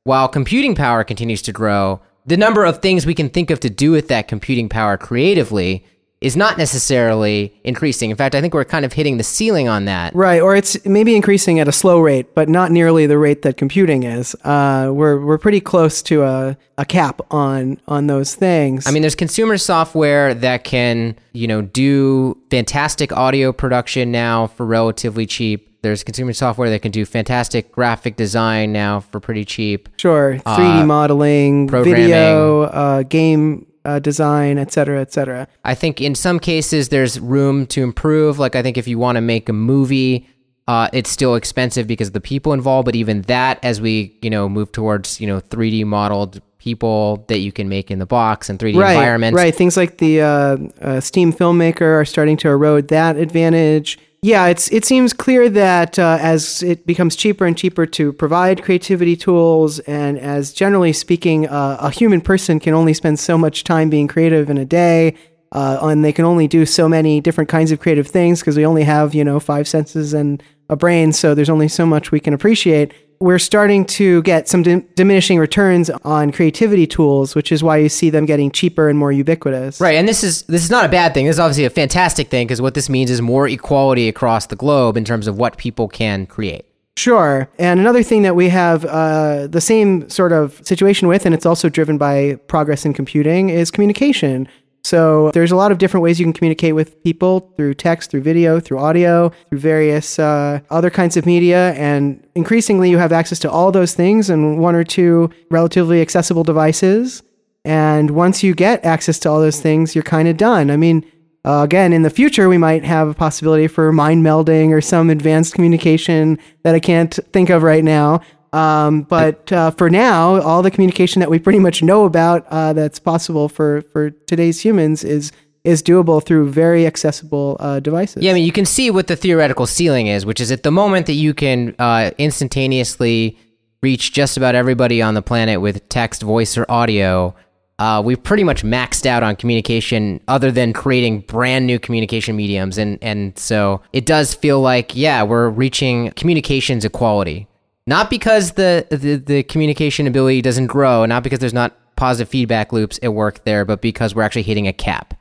while 0.04 0.28
computing 0.28 0.74
power 0.74 1.04
continues 1.04 1.42
to 1.44 1.52
grow, 1.52 2.02
the 2.26 2.38
number 2.38 2.66
of 2.66 2.82
things 2.82 3.06
we 3.06 3.14
can 3.14 3.30
think 3.30 3.52
of 3.52 3.60
to 3.62 3.70
do 3.70 3.92
with 3.92 4.08
that 4.08 4.28
computing 4.28 4.68
power 4.68 4.98
creatively 4.98 5.86
is 6.20 6.36
not 6.36 6.58
necessarily 6.58 7.54
increasing. 7.64 8.10
In 8.10 8.18
fact, 8.18 8.34
I 8.34 8.42
think 8.42 8.54
we're 8.54 8.66
kind 8.66 8.86
of 8.86 8.94
hitting 8.94 9.18
the 9.18 9.24
ceiling 9.24 9.68
on 9.68 9.86
that. 9.86 10.16
Right, 10.16 10.42
or 10.42 10.56
it's 10.56 10.84
maybe 10.86 11.16
increasing 11.16 11.60
at 11.60 11.68
a 11.68 11.72
slow 11.72 12.00
rate, 12.00 12.34
but 12.34 12.50
not 12.50 12.72
nearly 12.72 13.06
the 13.06 13.18
rate 13.18 13.44
that 13.44 13.58
computing 13.58 14.04
is. 14.04 14.36
Uh, 14.44 14.90
we're 14.92 15.24
we're 15.24 15.38
pretty 15.38 15.62
close 15.62 16.02
to 16.04 16.24
a, 16.24 16.58
a 16.78 16.86
cap 16.86 17.22
on 17.30 17.80
on 17.88 18.08
those 18.08 18.34
things. 18.34 18.88
I 18.88 18.92
mean, 18.92 19.02
there's 19.04 19.16
consumer 19.16 19.58
software 19.58 20.34
that 20.34 20.64
can, 20.64 21.16
you 21.34 21.48
know, 21.48 21.62
do 21.62 22.38
fantastic 22.50 23.12
audio 23.12 23.52
production 23.52 24.12
now 24.12 24.48
for 24.48 24.66
relatively 24.66 25.28
cheap. 25.28 25.66
There's 25.84 26.04
consumer 26.04 26.34
software 26.34 26.72
that 26.72 26.82
can 26.82 26.92
do 26.92 27.06
fantastic 27.06 27.72
graphic 27.72 28.16
design 28.16 28.74
now 28.74 29.02
for 29.02 29.20
pretty 29.20 29.46
cheap. 29.46 29.88
sure, 29.98 30.40
3D 30.40 30.88
modeling, 30.88 31.68
programming. 31.68 32.02
video, 32.02 32.62
uh, 32.64 33.04
game 33.04 33.68
uh, 33.88 34.00
design, 34.00 34.58
et 34.58 34.72
cetera, 34.72 35.00
et 35.00 35.14
cetera. 35.14 35.48
I 35.64 35.74
think 35.74 36.02
in 36.02 36.14
some 36.14 36.40
cases 36.40 36.90
there's 36.90 37.20
room 37.20 37.66
to 37.68 37.82
improve. 37.82 38.38
Like 38.38 38.56
I 38.56 38.62
think 38.62 38.78
if 38.78 38.88
you 38.88 39.00
want 39.00 39.16
to 39.16 39.22
make 39.22 39.48
a 39.48 39.54
movie, 39.54 40.28
uh, 40.68 40.90
it's 40.92 41.10
still 41.10 41.36
expensive 41.36 41.88
because 41.88 42.08
of 42.10 42.14
the 42.14 42.22
people 42.22 42.52
involved. 42.52 42.86
But 42.86 42.96
even 42.96 43.22
that, 43.24 43.64
as 43.64 43.80
we 43.80 44.18
you 44.22 44.30
know 44.30 44.50
move 44.50 44.74
towards 44.74 45.22
you 45.22 45.28
know 45.28 45.40
3D 45.40 45.86
modeled 45.86 46.42
people 46.58 47.24
that 47.30 47.40
you 47.40 47.54
can 47.54 47.70
make 47.70 47.90
in 47.90 48.00
the 48.00 48.06
box 48.06 48.50
and 48.50 48.60
3D 48.60 48.76
right, 48.76 48.92
environments, 48.92 49.38
Right. 49.38 49.56
Things 49.56 49.78
like 49.78 50.00
the 50.00 50.22
uh, 50.22 50.58
uh, 50.82 51.00
Steam 51.00 51.32
filmmaker 51.32 52.02
are 52.02 52.04
starting 52.04 52.36
to 52.38 52.50
erode 52.50 52.90
that 52.90 53.16
advantage. 53.16 53.98
Yeah, 54.24 54.48
it's 54.48 54.72
it 54.72 54.84
seems 54.84 55.14
clear 55.14 55.48
that 55.50 56.00
uh, 56.00 56.18
as 56.20 56.64
it 56.64 56.88
becomes 56.88 57.16
cheaper 57.16 57.46
and 57.46 57.56
cheaper 57.56 57.86
to 57.86 58.12
provide 58.12 58.64
creativity 58.64 59.16
tools, 59.16 59.80
and 59.80 60.18
as 60.18 60.54
generally 60.54 60.92
speaking, 60.92 61.48
uh, 61.48 61.78
a 61.80 61.92
human 61.92 62.22
person 62.22 62.60
can 62.60 62.74
only 62.74 62.94
spend 62.94 63.20
so 63.20 63.38
much 63.38 63.64
time 63.64 63.90
being 63.90 64.08
creative 64.08 64.50
in 64.50 64.58
a 64.58 64.66
day, 64.66 65.16
uh, 65.52 65.78
and 65.84 66.04
they 66.04 66.12
can 66.12 66.26
only 66.26 66.48
do 66.48 66.66
so 66.66 66.90
many 66.90 67.22
different 67.22 67.50
kinds 67.50 67.72
of 67.72 67.80
creative 67.80 68.08
things 68.08 68.40
because 68.40 68.58
we 68.58 68.66
only 68.66 68.84
have 68.84 69.14
you 69.14 69.24
know 69.24 69.40
five 69.40 69.68
senses 69.68 70.14
and 70.14 70.42
a 70.68 70.76
brain, 70.76 71.14
so 71.14 71.36
there's 71.36 71.50
only 71.50 71.68
so 71.68 71.86
much 71.86 72.12
we 72.12 72.20
can 72.20 72.34
appreciate 72.34 72.94
we're 73.20 73.40
starting 73.40 73.86
to 73.86 74.22
get 74.24 74.48
some 74.48 74.64
diminishing 74.64 75.40
returns 75.40 75.90
on 75.90 76.32
creativity 76.32 76.88
tools, 76.88 77.36
which 77.36 77.52
is 77.52 77.64
why 77.64 77.78
you 77.78 77.90
see 77.90 78.10
them 78.10 78.26
getting 78.26 78.52
cheaper 78.52 78.90
and 78.90 78.98
more 78.98 79.12
ubiquitous. 79.12 79.82
Right, 79.82 79.96
and 79.96 80.08
this 80.08 80.24
is 80.24 80.44
this 80.44 80.64
is 80.64 80.70
not 80.70 80.86
a 80.86 80.90
bad 80.90 81.14
thing. 81.14 81.26
This 81.26 81.38
is 81.38 81.40
obviously 81.40 81.66
a 81.66 81.70
fantastic 81.70 82.30
thing 82.30 82.48
because 82.48 82.62
what 82.62 82.74
this 82.74 82.90
means 82.90 83.10
is 83.10 83.22
more 83.22 83.48
equality 83.48 84.08
across 84.08 84.48
the 84.48 84.56
globe 84.56 84.98
in 84.98 85.06
terms 85.06 85.28
of 85.28 85.38
what 85.38 85.58
people 85.58 85.88
can 85.88 86.26
create. 86.26 86.66
Sure. 86.98 87.48
And 87.60 87.80
another 87.80 88.02
thing 88.02 88.24
that 88.24 88.36
we 88.36 88.50
have 88.50 88.84
uh, 88.86 89.46
the 89.46 89.62
same 89.62 90.10
sort 90.10 90.32
of 90.32 90.60
situation 90.66 91.08
with, 91.08 91.28
and 91.28 91.36
it's 91.36 91.46
also 91.46 91.70
driven 91.70 92.00
by 92.00 92.40
progress 92.48 92.86
in 92.86 92.94
computing, 92.94 93.50
is 93.50 93.70
communication. 93.70 94.48
So 94.84 95.32
there's 95.32 95.52
a 95.52 95.56
lot 95.56 95.72
of 95.72 95.80
different 95.80 96.04
ways 96.04 96.20
you 96.20 96.26
can 96.26 96.34
communicate 96.34 96.74
with 96.74 97.04
people 97.04 97.52
through 97.58 97.74
text, 97.74 98.10
through 98.10 98.22
video, 98.22 98.60
through 98.60 98.80
audio, 98.80 99.30
through 99.50 99.60
various 99.60 100.18
uh, 100.18 100.62
other 100.70 100.90
kinds 100.90 101.18
of 101.18 101.26
media. 101.26 101.74
And 101.74 102.26
increasingly, 102.36 102.90
you 102.90 102.98
have 102.98 103.12
access 103.12 103.40
to 103.40 103.52
all 103.52 103.72
those 103.72 103.94
things 103.94 104.30
and 104.30 104.60
one 104.60 104.76
or 104.76 104.86
two 104.86 105.30
relatively 105.52 106.02
accessible 106.02 106.46
devices. 106.46 107.22
And 107.66 108.12
once 108.12 108.44
you 108.44 108.56
get 108.56 108.86
access 108.86 109.20
to 109.20 109.30
all 109.30 109.42
those 109.42 109.60
things, 109.60 109.94
you're 109.94 110.04
kind 110.04 110.30
of 110.30 110.38
done. 110.38 110.72
I 110.72 110.78
mean, 110.78 111.04
uh, 111.44 111.64
again, 111.64 111.94
in 111.94 112.02
the 112.02 112.10
future, 112.10 112.50
we 112.50 112.58
might 112.58 112.84
have 112.84 113.08
a 113.08 113.14
possibility 113.14 113.68
for 113.68 113.92
mind 113.94 114.26
melding 114.26 114.72
or 114.72 114.82
some 114.82 115.10
advanced 115.10 115.54
communication 115.54 116.38
that 116.64 116.76
I 116.76 116.80
can't 116.80 117.18
think 117.32 117.50
of 117.50 117.64
right 117.64 117.84
now. 117.84 118.22
Um, 118.54 119.02
but 119.02 119.52
uh, 119.52 119.72
for 119.72 119.90
now, 119.90 120.42
all 120.42 120.62
the 120.62 120.72
communication 120.72 121.20
that 121.20 121.30
we 121.30 121.40
pretty 121.40 121.60
much 121.60 121.84
know 121.84 122.06
about 122.06 122.46
uh, 122.48 122.74
that's 122.74 123.00
possible 123.00 123.50
for, 123.50 123.82
for 123.94 124.12
today's 124.12 124.62
humans 124.62 125.04
is 125.04 125.32
is 125.64 125.84
doable 125.84 126.24
through 126.24 126.50
very 126.50 126.88
accessible 126.88 127.58
uh, 127.60 127.82
devices. 127.82 128.24
Yeah, 128.24 128.32
I 128.32 128.36
mean, 128.36 128.46
you 128.46 128.54
can 128.54 128.66
see 128.66 128.90
what 128.90 129.08
the 129.08 129.18
theoretical 129.18 129.68
ceiling 129.68 130.08
is, 130.08 130.26
which 130.26 130.40
is 130.40 130.50
at 130.50 130.64
the 130.64 130.72
moment 130.72 131.08
that 131.08 131.14
you 131.14 131.34
can 131.34 131.76
uh, 131.78 132.12
instantaneously 132.18 133.38
reach 133.82 134.14
just 134.14 134.38
about 134.38 134.56
everybody 134.56 135.02
on 135.02 135.14
the 135.14 135.22
planet 135.22 135.60
with 135.60 135.88
text, 135.90 136.22
voice, 136.22 136.58
or 136.58 136.66
audio. 136.70 137.36
Uh, 137.80 138.02
we've 138.04 138.24
pretty 138.24 138.46
much 138.46 138.64
maxed 138.64 139.06
out 139.06 139.24
on 139.24 139.36
communication, 139.36 140.22
other 140.30 140.52
than 140.52 140.72
creating 140.72 141.20
brand 141.22 141.68
new 141.68 141.80
communication 141.80 142.38
mediums, 142.38 142.78
and 142.78 142.98
and 143.02 143.38
so 143.38 143.82
it 143.92 144.06
does 144.06 144.34
feel 144.34 144.62
like 144.62 144.96
yeah, 144.96 145.22
we're 145.22 145.50
reaching 145.50 146.12
communications 146.12 146.86
equality 146.86 147.46
not 147.88 148.10
because 148.10 148.52
the, 148.52 148.86
the, 148.92 149.16
the 149.16 149.44
communication 149.44 150.06
ability 150.06 150.42
doesn't 150.42 150.68
grow, 150.68 151.06
not 151.06 151.24
because 151.24 151.40
there's 151.40 151.54
not 151.54 151.76
positive 151.96 152.30
feedback 152.30 152.72
loops 152.72 153.00
at 153.02 153.14
work 153.14 153.44
there, 153.46 153.66
but 153.66 153.82
because 153.82 154.14
we're 154.14 154.22
actually 154.22 154.44
hitting 154.44 154.68
a 154.68 154.74
cap 154.74 155.16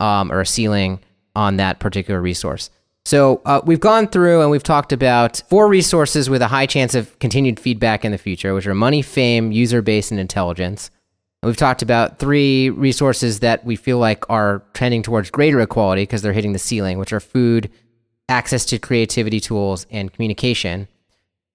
um, 0.00 0.32
or 0.32 0.40
a 0.40 0.46
ceiling 0.46 1.00
on 1.36 1.56
that 1.56 1.80
particular 1.80 2.20
resource. 2.20 2.70
So 3.04 3.42
uh, 3.44 3.60
we've 3.64 3.80
gone 3.80 4.06
through 4.06 4.40
and 4.40 4.50
we've 4.50 4.62
talked 4.62 4.92
about 4.92 5.42
four 5.48 5.66
resources 5.66 6.30
with 6.30 6.40
a 6.40 6.46
high 6.46 6.66
chance 6.66 6.94
of 6.94 7.18
continued 7.18 7.58
feedback 7.58 8.04
in 8.04 8.12
the 8.12 8.18
future, 8.18 8.54
which 8.54 8.66
are 8.66 8.74
money, 8.74 9.02
fame, 9.02 9.50
user 9.50 9.82
base, 9.82 10.10
and 10.10 10.20
intelligence. 10.20 10.90
And 11.42 11.48
we've 11.48 11.56
talked 11.56 11.82
about 11.82 12.20
three 12.20 12.70
resources 12.70 13.40
that 13.40 13.64
we 13.64 13.74
feel 13.74 13.98
like 13.98 14.28
are 14.30 14.62
trending 14.74 15.02
towards 15.02 15.30
greater 15.30 15.60
equality 15.60 16.02
because 16.02 16.22
they're 16.22 16.32
hitting 16.32 16.52
the 16.52 16.60
ceiling, 16.60 16.98
which 16.98 17.12
are 17.12 17.18
food, 17.18 17.68
access 18.28 18.64
to 18.66 18.78
creativity 18.78 19.40
tools, 19.40 19.84
and 19.90 20.12
communication. 20.12 20.86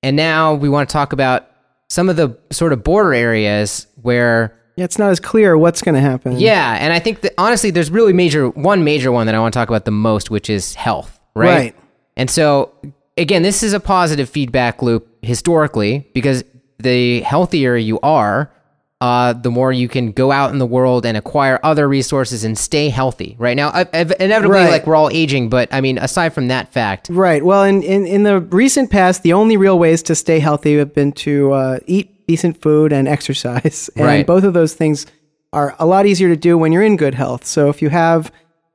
And 0.03 0.15
now 0.15 0.53
we 0.53 0.69
want 0.69 0.89
to 0.89 0.93
talk 0.93 1.13
about 1.13 1.49
some 1.89 2.09
of 2.09 2.15
the 2.15 2.37
sort 2.51 2.73
of 2.73 2.83
border 2.83 3.13
areas 3.13 3.87
where 4.01 4.53
yeah, 4.75 4.85
it's 4.85 4.99
not 4.99 5.09
as 5.09 5.19
clear 5.19 5.57
what's 5.57 5.81
going 5.81 5.95
to 5.95 6.01
happen. 6.01 6.39
Yeah, 6.39 6.77
and 6.79 6.93
I 6.93 6.99
think 6.99 7.21
that 7.21 7.33
honestly, 7.37 7.71
there's 7.71 7.89
really 7.89 8.13
major 8.13 8.49
one 8.49 8.83
major 8.83 9.11
one 9.11 9.25
that 9.25 9.35
I 9.35 9.39
want 9.39 9.53
to 9.53 9.59
talk 9.59 9.69
about 9.69 9.85
the 9.85 9.91
most, 9.91 10.29
which 10.29 10.49
is 10.49 10.75
health, 10.75 11.19
right? 11.35 11.47
Right. 11.47 11.75
And 12.15 12.29
so 12.29 12.73
again, 13.17 13.41
this 13.41 13.63
is 13.63 13.73
a 13.73 13.79
positive 13.79 14.29
feedback 14.29 14.81
loop 14.81 15.07
historically 15.21 16.07
because 16.13 16.43
the 16.79 17.21
healthier 17.21 17.75
you 17.75 17.99
are, 18.01 18.51
uh, 18.99 19.33
the 19.33 19.51
more 19.51 19.71
you 19.71 19.87
can 19.87 20.11
go 20.11 20.31
out 20.31 20.51
in 20.51 20.57
the 20.57 20.65
world 20.65 21.05
and 21.05 21.15
acquire 21.15 21.59
other 21.61 21.87
resources 21.87 22.43
and 22.43 22.57
stay 22.57 22.89
healthy. 22.89 23.35
Right 23.37 23.55
now, 23.55 23.69
inevitably, 23.69 24.57
right. 24.57 24.71
like 24.71 24.87
we're 24.87 24.95
all 24.95 25.09
aging, 25.11 25.49
but 25.49 25.69
I 25.71 25.81
mean, 25.81 25.97
aside 25.99 26.33
from 26.33 26.47
that 26.47 26.73
fact, 26.73 27.09
right? 27.09 27.43
Well, 27.43 27.63
in 27.63 27.83
in, 27.83 28.07
in 28.07 28.23
the 28.23 28.39
recent 28.39 28.89
past, 28.89 29.21
the 29.23 29.33
only 29.33 29.55
real 29.55 29.77
ways 29.77 30.01
to 30.03 30.15
stay 30.15 30.39
healthy 30.39 30.77
have 30.77 30.95
been 30.95 31.11
to 31.13 31.51
uh, 31.51 31.79
eat 31.85 32.27
decent 32.27 32.61
food 32.61 32.91
and 32.91 33.07
exercise, 33.07 33.89
and 33.95 34.05
right. 34.05 34.27
both 34.27 34.43
of 34.43 34.53
those 34.53 34.73
things 34.73 35.05
are 35.53 35.75
a 35.77 35.85
lot 35.85 36.05
easier 36.05 36.29
to 36.29 36.35
do 36.35 36.57
when 36.57 36.71
you're 36.71 36.83
in 36.83 36.97
good 36.97 37.13
health. 37.13 37.45
So 37.45 37.69
if 37.69 37.81
you 37.81 37.89
have 37.89 38.31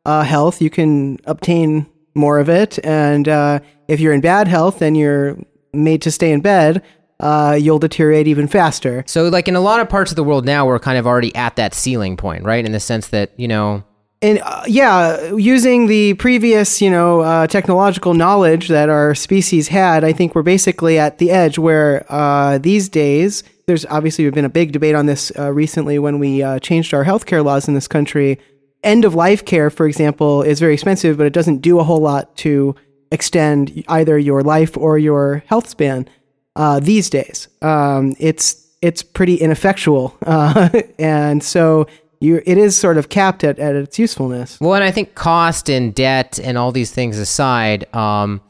uh, 0.07 0.23
health, 0.23 0.63
you 0.63 0.71
can 0.71 1.19
obtain 1.25 1.87
more 2.15 2.39
of 2.39 2.49
it, 2.49 2.79
and 2.85 3.29
uh, 3.29 3.59
if 3.89 3.99
you're 3.99 4.13
in 4.13 4.21
bad 4.21 4.47
health, 4.47 4.79
then 4.79 4.95
you're 4.95 5.37
made 5.73 6.03
to 6.03 6.13
stay 6.13 6.31
in 6.31 6.43
bed 6.43 6.83
uh, 7.23 7.57
you'll 7.59 7.79
deteriorate 7.79 8.27
even 8.27 8.49
faster. 8.49 9.05
So, 9.07 9.29
like 9.29 9.49
in 9.49 9.57
a 9.57 9.61
lot 9.61 9.81
of 9.81 9.89
parts 9.89 10.11
of 10.11 10.17
the 10.17 10.25
world 10.25 10.45
now, 10.45 10.67
we're 10.67 10.79
kind 10.79 10.99
of 10.99 11.07
already 11.07 11.35
at 11.35 11.57
that 11.57 11.73
ceiling 11.73 12.17
point, 12.17 12.45
right? 12.45 12.65
In 12.65 12.73
the 12.73 12.81
sense 12.81 13.09
that, 13.09 13.33
you 13.37 13.49
know, 13.49 13.85
and 14.21 14.41
uh, 14.45 14.63
yeah, 14.67 15.33
using 15.33 15.87
the 15.87 16.15
previous, 16.15 16.81
you 16.81 16.91
know, 16.91 17.21
uh, 17.21 17.47
technological 17.49 18.15
knowledge 18.15 18.69
that 18.69 18.89
our 18.89 19.17
species 19.17 19.67
had, 19.69 20.05
I 20.05 20.13
think 20.13 20.35
we're 20.35 20.43
basically 20.43 20.99
at 20.99 21.19
the 21.19 21.33
edge 21.33 21.59
where 21.59 22.07
uh, 22.09 22.59
these 22.59 22.89
days, 22.89 23.43
there's 23.67 23.85
obviously 23.87 24.29
been 24.31 24.45
a 24.45 24.51
big 24.51 24.71
debate 24.71 24.95
on 24.95 25.07
this 25.07 25.33
uh, 25.37 25.53
recently 25.53 25.99
when 25.99 26.21
we 26.21 26.43
uh, 26.43 26.61
changed 26.61 26.95
our 26.95 27.05
healthcare 27.05 27.45
laws 27.45 27.67
in 27.67 27.75
this 27.75 27.89
country. 27.89 28.39
End 28.85 29.05
of 29.05 29.15
life 29.15 29.45
care, 29.45 29.71
for 29.71 29.87
example, 29.87 30.43
is 30.43 30.61
very 30.61 30.75
expensive, 30.75 31.17
but 31.17 31.27
it 31.27 31.33
doesn't 31.33 31.59
do 31.59 31.81
a 31.81 31.85
whole 31.85 32.01
lot 32.01 32.37
to 32.39 32.77
extend 33.11 33.85
either 33.89 34.19
your 34.19 34.43
life 34.43 34.77
or 34.77 34.99
your 34.99 35.43
health 35.47 35.69
span 35.69 36.09
uh, 36.57 36.81
these 36.81 37.11
days. 37.11 37.49
Um, 37.61 38.15
it's 38.19 38.57
it's 38.81 39.03
pretty 39.03 39.37
ineffectual, 39.37 40.17
uh, 40.27 40.69
and 40.99 41.43
so 41.43 41.87
you 42.21 42.43
it 42.47 42.59
is 42.59 42.77
sort 42.77 42.99
of 42.99 43.09
capped 43.09 43.45
at, 43.45 43.59
at 43.59 43.75
its 43.75 43.99
usefulness. 43.99 44.59
Well, 44.61 44.75
and 44.75 44.85
I 44.85 44.91
think 44.91 45.15
cost 45.15 45.69
and 45.69 45.95
debt 45.95 46.39
and 46.43 46.59
all 46.59 46.73
these 46.73 46.93
things 46.93 47.19
aside, 47.19 47.93
um, 47.95 48.41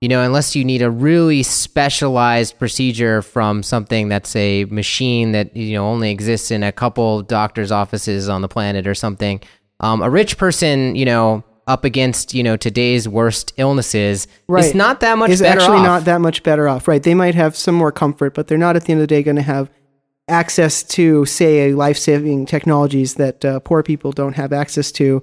you 0.00 0.08
know, 0.08 0.22
unless 0.22 0.56
you 0.56 0.64
need 0.64 0.82
a 0.82 0.90
really 0.90 1.42
specialized 1.42 2.58
procedure 2.58 3.22
from 3.22 3.62
something 3.62 4.08
that's 4.08 4.34
a 4.36 4.64
machine 4.66 5.32
that 5.32 5.56
you 5.56 5.74
know 5.74 5.86
only 5.86 6.10
exists 6.10 6.50
in 6.50 6.62
a 6.62 6.72
couple 6.72 7.22
doctors' 7.22 7.72
offices 7.72 8.28
on 8.28 8.42
the 8.42 8.48
planet 8.48 8.86
or 8.86 8.94
something, 8.94 9.40
um, 9.80 10.02
a 10.02 10.10
rich 10.10 10.38
person, 10.38 10.96
you 10.96 11.04
know 11.04 11.44
up 11.66 11.84
against 11.84 12.34
you 12.34 12.42
know 12.42 12.56
today's 12.56 13.08
worst 13.08 13.52
illnesses 13.56 14.26
right. 14.48 14.64
is 14.64 14.74
not 14.74 15.00
that 15.00 15.16
much 15.16 15.30
is 15.30 15.42
actually 15.42 15.78
off. 15.78 15.84
not 15.84 16.04
that 16.04 16.20
much 16.20 16.42
better 16.42 16.68
off 16.68 16.88
right 16.88 17.02
they 17.02 17.14
might 17.14 17.34
have 17.34 17.56
some 17.56 17.74
more 17.74 17.92
comfort 17.92 18.34
but 18.34 18.48
they're 18.48 18.58
not 18.58 18.74
at 18.74 18.84
the 18.84 18.92
end 18.92 19.00
of 19.00 19.04
the 19.04 19.06
day 19.06 19.22
going 19.22 19.36
to 19.36 19.42
have 19.42 19.70
access 20.28 20.82
to 20.82 21.24
say 21.24 21.72
life-saving 21.72 22.46
technologies 22.46 23.14
that 23.14 23.44
uh, 23.44 23.60
poor 23.60 23.82
people 23.82 24.12
don't 24.12 24.34
have 24.34 24.52
access 24.52 24.90
to 24.90 25.22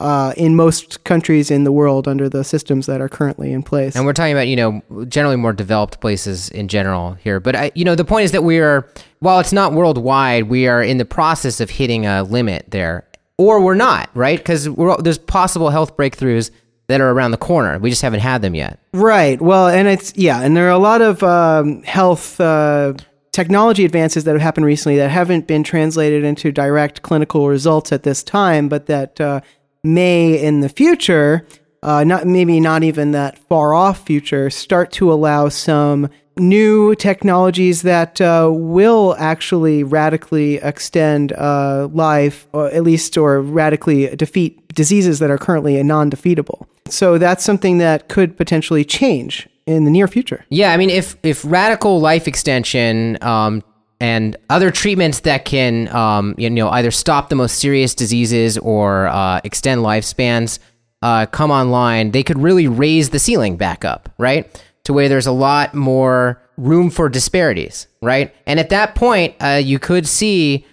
uh, 0.00 0.32
in 0.36 0.56
most 0.56 1.04
countries 1.04 1.50
in 1.50 1.64
the 1.64 1.70
world 1.70 2.08
under 2.08 2.28
the 2.28 2.42
systems 2.42 2.86
that 2.86 3.00
are 3.02 3.08
currently 3.08 3.52
in 3.52 3.62
place. 3.62 3.94
And 3.94 4.06
we're 4.06 4.14
talking 4.14 4.32
about, 4.32 4.48
you 4.48 4.56
know, 4.56 5.04
generally 5.04 5.36
more 5.36 5.52
developed 5.52 6.00
places 6.00 6.48
in 6.48 6.68
general 6.68 7.14
here. 7.14 7.38
But, 7.38 7.54
I, 7.54 7.70
you 7.74 7.84
know, 7.84 7.94
the 7.94 8.04
point 8.04 8.24
is 8.24 8.32
that 8.32 8.42
we 8.42 8.58
are, 8.60 8.88
while 9.18 9.40
it's 9.40 9.52
not 9.52 9.74
worldwide, 9.74 10.44
we 10.44 10.66
are 10.66 10.82
in 10.82 10.96
the 10.96 11.04
process 11.04 11.60
of 11.60 11.68
hitting 11.68 12.06
a 12.06 12.22
limit 12.22 12.64
there 12.68 13.06
or 13.40 13.58
we're 13.58 13.74
not, 13.74 14.10
right? 14.12 14.38
Because 14.38 14.68
there's 15.02 15.16
possible 15.16 15.70
health 15.70 15.96
breakthroughs 15.96 16.50
that 16.88 17.00
are 17.00 17.10
around 17.10 17.30
the 17.30 17.38
corner. 17.38 17.78
We 17.78 17.88
just 17.88 18.02
haven't 18.02 18.20
had 18.20 18.42
them 18.42 18.54
yet. 18.54 18.78
Right. 18.92 19.40
Well, 19.40 19.68
and 19.68 19.88
it's 19.88 20.12
yeah, 20.14 20.42
and 20.42 20.54
there 20.54 20.66
are 20.66 20.72
a 20.72 20.78
lot 20.78 21.00
of 21.00 21.22
um, 21.22 21.82
health 21.84 22.38
uh, 22.38 22.92
technology 23.32 23.86
advances 23.86 24.24
that 24.24 24.32
have 24.32 24.42
happened 24.42 24.66
recently 24.66 24.98
that 24.98 25.10
haven't 25.10 25.46
been 25.46 25.62
translated 25.62 26.22
into 26.22 26.52
direct 26.52 27.00
clinical 27.00 27.48
results 27.48 27.92
at 27.92 28.02
this 28.02 28.22
time, 28.22 28.68
but 28.68 28.86
that 28.86 29.18
uh, 29.18 29.40
may 29.82 30.38
in 30.38 30.60
the 30.60 30.68
future, 30.68 31.46
uh, 31.82 32.04
not 32.04 32.26
maybe 32.26 32.60
not 32.60 32.82
even 32.82 33.12
that 33.12 33.38
far 33.38 33.72
off 33.72 34.04
future, 34.04 34.50
start 34.50 34.92
to 34.92 35.10
allow 35.10 35.48
some 35.48 36.10
new 36.36 36.94
technologies 36.94 37.82
that 37.82 38.20
uh, 38.20 38.48
will 38.52 39.14
actually 39.18 39.82
radically 39.84 40.56
extend 40.56 41.32
uh, 41.32 41.88
life, 41.92 42.46
or 42.52 42.68
at 42.68 42.82
least, 42.82 43.16
or 43.16 43.40
radically 43.40 44.14
defeat 44.16 44.74
diseases 44.74 45.18
that 45.18 45.30
are 45.30 45.38
currently 45.38 45.82
non-defeatable. 45.82 46.66
So 46.88 47.18
that's 47.18 47.44
something 47.44 47.78
that 47.78 48.08
could 48.08 48.36
potentially 48.36 48.84
change 48.84 49.48
in 49.66 49.84
the 49.84 49.90
near 49.90 50.08
future. 50.08 50.44
Yeah, 50.48 50.72
I 50.72 50.76
mean, 50.76 50.90
if 50.90 51.16
if 51.22 51.44
radical 51.44 52.00
life 52.00 52.26
extension 52.26 53.18
um, 53.22 53.62
and 54.00 54.36
other 54.48 54.70
treatments 54.70 55.20
that 55.20 55.44
can, 55.44 55.88
um, 55.94 56.34
you 56.38 56.50
know, 56.50 56.70
either 56.70 56.90
stop 56.90 57.28
the 57.28 57.36
most 57.36 57.58
serious 57.58 57.94
diseases 57.94 58.58
or 58.58 59.08
uh, 59.08 59.40
extend 59.44 59.82
lifespans 59.82 60.58
uh, 61.02 61.26
come 61.26 61.50
online, 61.50 62.10
they 62.10 62.22
could 62.22 62.38
really 62.38 62.66
raise 62.66 63.10
the 63.10 63.18
ceiling 63.18 63.56
back 63.56 63.84
up, 63.84 64.08
right? 64.18 64.64
To 64.84 64.92
where 64.92 65.08
there's 65.08 65.26
a 65.26 65.32
lot 65.32 65.74
more 65.74 66.40
room 66.56 66.90
for 66.90 67.08
disparities, 67.08 67.86
right? 68.02 68.34
And 68.46 68.58
at 68.58 68.70
that 68.70 68.94
point, 68.94 69.34
uh, 69.40 69.60
you 69.62 69.78
could 69.78 70.06
see 70.06 70.66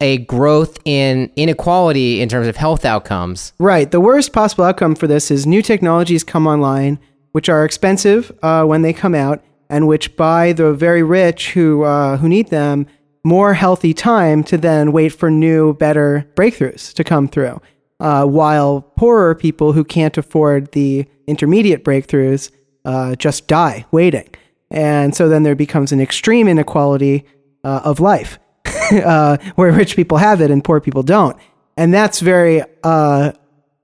a 0.00 0.18
growth 0.18 0.78
in 0.84 1.30
inequality 1.36 2.20
in 2.20 2.28
terms 2.28 2.48
of 2.48 2.56
health 2.56 2.84
outcomes. 2.84 3.52
Right. 3.58 3.90
The 3.90 4.00
worst 4.00 4.32
possible 4.32 4.64
outcome 4.64 4.96
for 4.96 5.06
this 5.06 5.30
is 5.30 5.46
new 5.46 5.62
technologies 5.62 6.24
come 6.24 6.46
online, 6.46 6.98
which 7.30 7.48
are 7.48 7.64
expensive 7.64 8.32
uh, 8.42 8.64
when 8.64 8.82
they 8.82 8.92
come 8.92 9.14
out, 9.14 9.44
and 9.70 9.86
which 9.86 10.16
buy 10.16 10.52
the 10.52 10.74
very 10.74 11.02
rich 11.02 11.52
who 11.52 11.84
uh, 11.84 12.16
who 12.16 12.28
need 12.28 12.48
them 12.48 12.86
more 13.24 13.54
healthy 13.54 13.94
time 13.94 14.42
to 14.42 14.58
then 14.58 14.90
wait 14.90 15.10
for 15.10 15.30
new, 15.30 15.74
better 15.74 16.28
breakthroughs 16.34 16.92
to 16.94 17.04
come 17.04 17.28
through. 17.28 17.60
Uh, 18.00 18.26
while 18.26 18.82
poorer 18.96 19.34
people 19.34 19.72
who 19.72 19.84
can't 19.84 20.18
afford 20.18 20.72
the 20.72 21.06
intermediate 21.28 21.84
breakthroughs 21.84 22.50
uh, 22.84 23.14
just 23.16 23.46
die 23.46 23.84
waiting. 23.90 24.28
And 24.70 25.14
so 25.14 25.28
then 25.28 25.42
there 25.42 25.54
becomes 25.54 25.92
an 25.92 26.00
extreme 26.00 26.48
inequality 26.48 27.24
uh, 27.64 27.82
of 27.84 28.00
life. 28.00 28.38
uh, 28.92 29.36
where 29.56 29.72
rich 29.72 29.96
people 29.96 30.18
have 30.18 30.40
it 30.40 30.50
and 30.50 30.62
poor 30.62 30.80
people 30.80 31.02
don't. 31.02 31.36
And 31.76 31.92
that's 31.92 32.20
very 32.20 32.62
uh, 32.82 33.32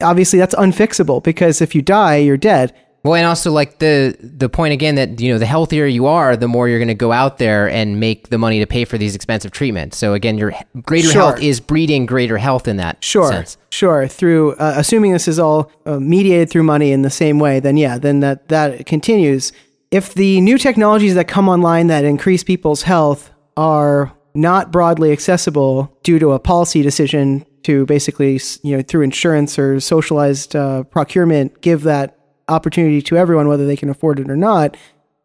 obviously 0.02 0.38
that's 0.38 0.54
unfixable 0.54 1.22
because 1.22 1.60
if 1.60 1.74
you 1.74 1.82
die, 1.82 2.16
you're 2.16 2.36
dead. 2.36 2.74
Well, 3.08 3.16
and 3.16 3.26
also 3.26 3.50
like 3.52 3.78
the 3.78 4.14
the 4.20 4.50
point 4.50 4.74
again 4.74 4.96
that 4.96 5.18
you 5.18 5.32
know 5.32 5.38
the 5.38 5.46
healthier 5.46 5.86
you 5.86 6.04
are, 6.06 6.36
the 6.36 6.46
more 6.46 6.68
you're 6.68 6.78
going 6.78 6.88
to 6.88 6.94
go 6.94 7.10
out 7.10 7.38
there 7.38 7.66
and 7.70 7.98
make 7.98 8.28
the 8.28 8.36
money 8.36 8.58
to 8.60 8.66
pay 8.66 8.84
for 8.84 8.98
these 8.98 9.14
expensive 9.14 9.50
treatments. 9.50 9.96
So 9.96 10.12
again, 10.12 10.36
your 10.36 10.52
greater 10.82 11.08
Sure. 11.08 11.22
health 11.22 11.42
is 11.42 11.58
breeding 11.58 12.04
greater 12.04 12.36
health 12.36 12.68
in 12.68 12.76
that 12.76 13.02
Sure, 13.02 13.32
sense. 13.32 13.56
sure. 13.70 14.06
Through 14.08 14.56
uh, 14.56 14.74
assuming 14.76 15.12
this 15.14 15.26
is 15.26 15.38
all 15.38 15.72
uh, 15.86 15.98
mediated 15.98 16.50
through 16.50 16.64
money 16.64 16.92
in 16.92 17.00
the 17.00 17.08
same 17.08 17.38
way, 17.38 17.60
then 17.60 17.78
yeah, 17.78 17.96
then 17.96 18.20
that 18.20 18.48
that 18.48 18.84
continues. 18.84 19.52
If 19.90 20.12
the 20.12 20.42
new 20.42 20.58
technologies 20.58 21.14
that 21.14 21.28
come 21.28 21.48
online 21.48 21.86
that 21.86 22.04
increase 22.04 22.44
people's 22.44 22.82
health 22.82 23.30
are 23.56 24.12
not 24.34 24.70
broadly 24.70 25.12
accessible 25.12 25.96
due 26.02 26.18
to 26.18 26.32
a 26.32 26.38
policy 26.38 26.82
decision 26.82 27.46
to 27.62 27.86
basically, 27.86 28.38
you 28.62 28.76
know, 28.76 28.82
through 28.82 29.00
insurance 29.02 29.58
or 29.58 29.80
socialized 29.80 30.54
uh, 30.54 30.82
procurement, 30.84 31.60
give 31.62 31.84
that 31.84 32.17
opportunity 32.48 33.02
to 33.02 33.16
everyone, 33.16 33.48
whether 33.48 33.66
they 33.66 33.76
can 33.76 33.90
afford 33.90 34.20
it 34.20 34.30
or 34.30 34.36
not, 34.36 34.76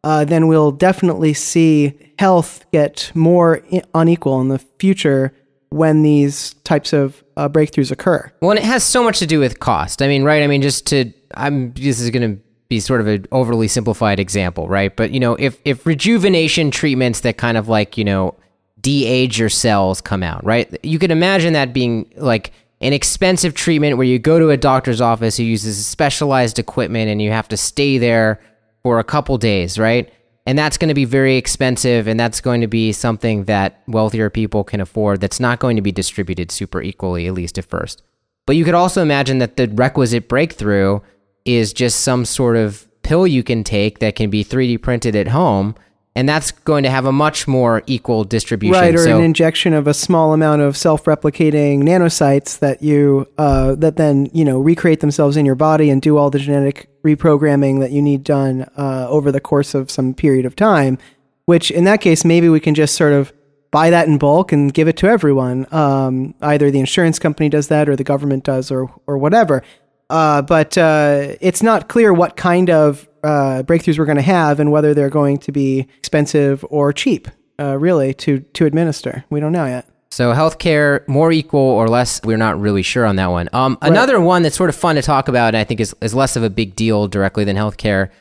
uh, 0.03 0.25
then 0.25 0.47
we'll 0.47 0.71
definitely 0.71 1.33
see 1.33 1.93
health 2.19 2.65
get 2.71 3.11
more 3.15 3.61
unequal 3.93 4.41
in 4.41 4.49
the 4.49 4.59
future 4.59 5.33
when 5.69 6.03
these 6.03 6.53
types 6.65 6.93
of 6.93 7.23
uh, 7.35 7.49
breakthroughs 7.49 7.91
occur. 7.91 8.31
Well, 8.41 8.51
and 8.51 8.59
it 8.59 8.65
has 8.65 8.83
so 8.83 9.03
much 9.03 9.19
to 9.19 9.25
do 9.25 9.39
with 9.39 9.59
cost. 9.59 10.01
I 10.01 10.07
mean, 10.07 10.23
right? 10.23 10.43
I 10.43 10.47
mean, 10.47 10.61
just 10.61 10.85
to 10.87 11.11
I'm 11.35 11.73
this 11.73 11.99
is 11.99 12.09
going 12.11 12.35
to 12.35 12.41
be 12.69 12.79
sort 12.79 13.01
of 13.01 13.07
an 13.07 13.25
overly 13.31 13.67
simplified 13.67 14.19
example, 14.19 14.67
right? 14.67 14.95
But 14.95 15.11
you 15.11 15.19
know, 15.19 15.35
if 15.35 15.59
if 15.65 15.85
rejuvenation 15.85 16.69
treatments 16.69 17.21
that 17.21 17.37
kind 17.37 17.57
of 17.57 17.67
like 17.67 17.97
you 17.97 18.03
know 18.03 18.35
de-age 18.81 19.39
your 19.39 19.49
cells 19.49 20.01
come 20.01 20.21
out, 20.21 20.43
right? 20.43 20.77
You 20.83 20.99
could 20.99 21.11
imagine 21.11 21.53
that 21.53 21.73
being 21.73 22.11
like 22.17 22.51
an 22.83 22.91
expensive 22.91 23.53
treatment 23.53 23.95
where 23.95 24.05
you 24.05 24.19
go 24.19 24.37
to 24.37 24.49
a 24.49 24.57
doctor's 24.57 24.99
office 24.99 25.37
who 25.37 25.43
uses 25.43 25.85
specialized 25.85 26.59
equipment 26.59 27.09
and 27.09 27.21
you 27.21 27.31
have 27.31 27.47
to 27.47 27.55
stay 27.55 27.97
there 27.97 28.41
for 28.83 28.99
a 28.99 29.05
couple 29.05 29.37
days, 29.37 29.79
right? 29.79 30.11
And 30.45 30.59
that's 30.59 30.77
going 30.77 30.89
to 30.89 30.93
be 30.93 31.05
very 31.05 31.37
expensive 31.37 32.07
and 32.07 32.19
that's 32.19 32.41
going 32.41 32.59
to 32.59 32.67
be 32.67 32.91
something 32.91 33.45
that 33.45 33.81
wealthier 33.87 34.29
people 34.29 34.65
can 34.65 34.81
afford 34.81 35.21
that's 35.21 35.39
not 35.39 35.59
going 35.59 35.77
to 35.77 35.81
be 35.81 35.93
distributed 35.93 36.51
super 36.51 36.81
equally 36.81 37.25
at 37.25 37.33
least 37.33 37.57
at 37.57 37.63
first. 37.63 38.01
But 38.45 38.57
you 38.57 38.65
could 38.65 38.75
also 38.75 39.01
imagine 39.01 39.37
that 39.37 39.55
the 39.55 39.69
requisite 39.69 40.27
breakthrough 40.27 40.99
is 41.45 41.71
just 41.71 42.01
some 42.01 42.25
sort 42.25 42.57
of 42.57 42.85
pill 43.01 43.25
you 43.25 43.43
can 43.43 43.63
take 43.63 43.99
that 43.99 44.17
can 44.17 44.29
be 44.29 44.43
3D 44.43 44.81
printed 44.81 45.15
at 45.15 45.29
home 45.29 45.75
and 46.15 46.29
that's 46.29 46.51
going 46.51 46.83
to 46.83 46.89
have 46.89 47.05
a 47.05 47.11
much 47.11 47.47
more 47.47 47.81
equal 47.87 48.23
distribution. 48.23 48.79
Right, 48.79 48.93
or 48.93 48.99
so, 48.99 49.17
an 49.17 49.23
injection 49.23 49.73
of 49.73 49.87
a 49.87 49.93
small 49.93 50.33
amount 50.33 50.61
of 50.61 50.77
self-replicating 50.77 51.81
nanocytes 51.81 52.59
that 52.59 52.83
you 52.83 53.27
uh, 53.37 53.75
that 53.75 53.97
then 53.97 54.29
you 54.33 54.45
know 54.45 54.59
recreate 54.59 54.99
themselves 54.99 55.37
in 55.37 55.45
your 55.45 55.55
body 55.55 55.89
and 55.89 56.01
do 56.01 56.17
all 56.17 56.29
the 56.29 56.39
genetic 56.39 56.87
reprogramming 57.03 57.79
that 57.79 57.91
you 57.91 58.01
need 58.01 58.23
done 58.23 58.69
uh, 58.77 59.07
over 59.09 59.31
the 59.31 59.41
course 59.41 59.73
of 59.73 59.89
some 59.89 60.13
period 60.13 60.45
of 60.45 60.55
time. 60.55 60.97
Which 61.45 61.71
in 61.71 61.83
that 61.85 61.99
case, 61.99 62.23
maybe 62.23 62.47
we 62.47 62.59
can 62.59 62.75
just 62.75 62.95
sort 62.95 63.11
of 63.11 63.33
buy 63.71 63.89
that 63.89 64.07
in 64.07 64.17
bulk 64.17 64.51
and 64.51 64.73
give 64.73 64.87
it 64.87 64.95
to 64.97 65.07
everyone. 65.07 65.65
Um, 65.73 66.35
either 66.41 66.69
the 66.69 66.79
insurance 66.79 67.17
company 67.17 67.49
does 67.49 67.67
that, 67.69 67.89
or 67.89 67.95
the 67.95 68.03
government 68.03 68.43
does, 68.43 68.71
or 68.71 68.93
or 69.07 69.17
whatever. 69.17 69.63
Uh, 70.09 70.43
but 70.43 70.77
uh, 70.77 71.35
it's 71.41 71.63
not 71.63 71.87
clear 71.87 72.13
what 72.13 72.35
kind 72.35 72.69
of 72.69 73.07
uh, 73.23 73.63
breakthroughs 73.63 73.97
we're 73.97 74.05
going 74.05 74.17
to 74.17 74.21
have 74.21 74.59
and 74.59 74.71
whether 74.71 74.93
they're 74.93 75.09
going 75.09 75.37
to 75.37 75.51
be 75.51 75.87
expensive 75.99 76.65
or 76.69 76.93
cheap, 76.93 77.27
uh, 77.59 77.77
really, 77.77 78.13
to, 78.15 78.39
to 78.39 78.65
administer. 78.65 79.23
We 79.29 79.39
don't 79.39 79.51
know 79.51 79.65
yet. 79.65 79.87
So 80.11 80.31
healthcare 80.31 81.07
more 81.07 81.31
equal 81.31 81.59
or 81.59 81.87
less, 81.87 82.21
we're 82.23 82.37
not 82.37 82.59
really 82.59 82.83
sure 82.83 83.03
on 83.03 83.15
that 83.15 83.31
one. 83.31 83.49
Um, 83.51 83.79
another 83.81 84.21
one 84.21 84.43
that's 84.43 84.55
sort 84.55 84.69
of 84.69 84.75
fun 84.75 84.95
to 84.95 85.01
talk 85.01 85.27
about, 85.27 85.55
and 85.55 85.57
I 85.57 85.63
think 85.63 85.79
is, 85.79 85.95
is 86.01 86.13
less 86.13 86.35
of 86.35 86.43
a 86.43 86.51
big 86.51 86.75
deal 86.75 87.07
directly 87.07 87.45
than 87.45 87.55
healthcare, 87.55 88.11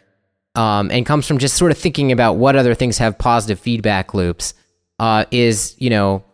um, 0.55 0.91
and 0.91 1.05
comes 1.05 1.27
from 1.27 1.37
just 1.37 1.57
sort 1.57 1.71
of 1.71 1.77
thinking 1.77 2.11
about 2.11 2.35
what 2.35 2.57
other 2.57 2.75
things 2.75 2.97
have 2.97 3.19
positive 3.19 3.61
feedback 3.61 4.15
loops, 4.15 4.55
uh, 5.01 5.27
is 5.31 5.75
you 5.79 5.91
know 5.91 6.25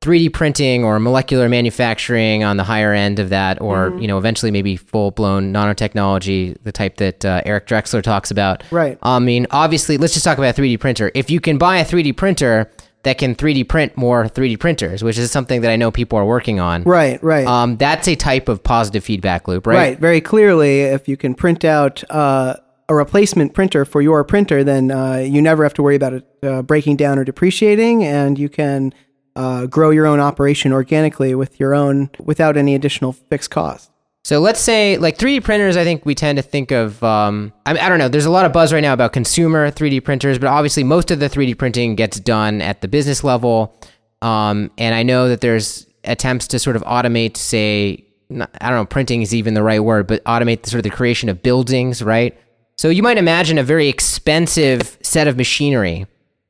3D 0.00 0.32
printing 0.32 0.84
or 0.84 1.00
molecular 1.00 1.48
manufacturing 1.48 2.44
on 2.44 2.56
the 2.56 2.62
higher 2.62 2.92
end 2.92 3.18
of 3.18 3.30
that, 3.30 3.60
or 3.60 3.98
you 4.00 4.06
know 4.06 4.16
eventually 4.16 4.52
maybe 4.52 4.76
full 4.76 5.10
blown 5.10 5.52
nanotechnology, 5.52 6.56
the 6.62 6.72
type 6.72 6.98
that 6.98 7.24
uh, 7.24 7.42
Eric 7.44 7.66
Drexler 7.66 8.02
talks 8.02 8.30
about. 8.30 8.62
Right. 8.70 8.96
I 9.02 9.18
mean, 9.18 9.46
obviously, 9.50 9.98
let's 9.98 10.12
just 10.12 10.24
talk 10.24 10.38
about 10.38 10.56
a 10.56 10.62
3D 10.62 10.78
printer. 10.78 11.10
If 11.14 11.30
you 11.30 11.40
can 11.40 11.58
buy 11.58 11.78
a 11.78 11.84
3D 11.84 12.16
printer 12.16 12.70
that 13.02 13.18
can 13.18 13.34
3D 13.34 13.68
print 13.68 13.96
more 13.96 14.24
3D 14.24 14.58
printers, 14.58 15.02
which 15.02 15.18
is 15.18 15.30
something 15.30 15.62
that 15.62 15.70
I 15.70 15.76
know 15.76 15.90
people 15.90 16.18
are 16.18 16.24
working 16.24 16.60
on. 16.60 16.82
Right, 16.82 17.22
right. 17.22 17.46
Um, 17.46 17.76
that's 17.76 18.08
a 18.08 18.14
type 18.14 18.48
of 18.48 18.62
positive 18.62 19.04
feedback 19.04 19.48
loop, 19.48 19.66
right? 19.66 19.76
Right, 19.76 19.98
very 19.98 20.20
clearly, 20.20 20.82
if 20.82 21.08
you 21.08 21.16
can 21.16 21.34
print 21.34 21.64
out 21.64 22.04
uh, 22.10 22.56
a 22.88 22.94
replacement 22.94 23.54
printer 23.54 23.84
for 23.84 24.00
your 24.00 24.22
printer, 24.24 24.62
then 24.62 24.90
uh, 24.90 25.16
you 25.16 25.42
never 25.42 25.62
have 25.62 25.74
to 25.74 25.82
worry 25.82 25.96
about 25.96 26.12
it 26.14 26.26
uh, 26.42 26.62
breaking 26.62 26.96
down 26.96 27.18
or 27.18 27.24
depreciating, 27.24 28.04
and 28.04 28.38
you 28.38 28.48
can 28.48 28.92
uh, 29.38 29.66
grow 29.66 29.90
your 29.90 30.04
own 30.04 30.18
operation 30.18 30.72
organically 30.72 31.32
with 31.32 31.60
your 31.60 31.72
own 31.72 32.10
without 32.18 32.56
any 32.56 32.74
additional 32.74 33.12
fixed 33.12 33.50
cost. 33.50 33.88
So 34.24 34.40
let's 34.40 34.58
say 34.58 34.98
like 34.98 35.16
3D 35.16 35.44
printers, 35.44 35.76
I 35.76 35.84
think 35.84 36.04
we 36.04 36.16
tend 36.16 36.36
to 36.36 36.42
think 36.42 36.72
of, 36.72 37.02
um, 37.04 37.52
I, 37.64 37.72
mean, 37.72 37.82
I 37.82 37.88
don't 37.88 38.00
know, 38.00 38.08
there's 38.08 38.26
a 38.26 38.30
lot 38.30 38.44
of 38.44 38.52
buzz 38.52 38.72
right 38.72 38.80
now 38.80 38.92
about 38.92 39.12
consumer 39.12 39.70
3D 39.70 40.02
printers, 40.02 40.40
but 40.40 40.48
obviously 40.48 40.82
most 40.82 41.12
of 41.12 41.20
the 41.20 41.30
3D 41.30 41.56
printing 41.56 41.94
gets 41.94 42.18
done 42.18 42.60
at 42.60 42.80
the 42.80 42.88
business 42.88 43.22
level. 43.22 43.74
Um, 44.22 44.72
and 44.76 44.92
I 44.92 45.04
know 45.04 45.28
that 45.28 45.40
there's 45.40 45.86
attempts 46.02 46.48
to 46.48 46.58
sort 46.58 46.74
of 46.74 46.82
automate, 46.82 47.36
say, 47.36 48.04
not- 48.28 48.50
I 48.60 48.70
don't 48.70 48.78
know, 48.78 48.86
printing 48.86 49.22
is 49.22 49.32
even 49.32 49.54
the 49.54 49.62
right 49.62 49.80
word, 49.82 50.08
but 50.08 50.22
automate 50.24 50.62
the 50.62 50.70
sort 50.70 50.80
of 50.80 50.90
the 50.90 50.96
creation 50.96 51.28
of 51.28 51.44
buildings, 51.44 52.02
right? 52.02 52.36
So 52.76 52.88
you 52.88 53.04
might 53.04 53.18
imagine 53.18 53.56
a 53.56 53.62
very 53.62 53.86
expensive 53.86 54.98
set 55.00 55.28
of 55.28 55.36
machinery, 55.36 56.06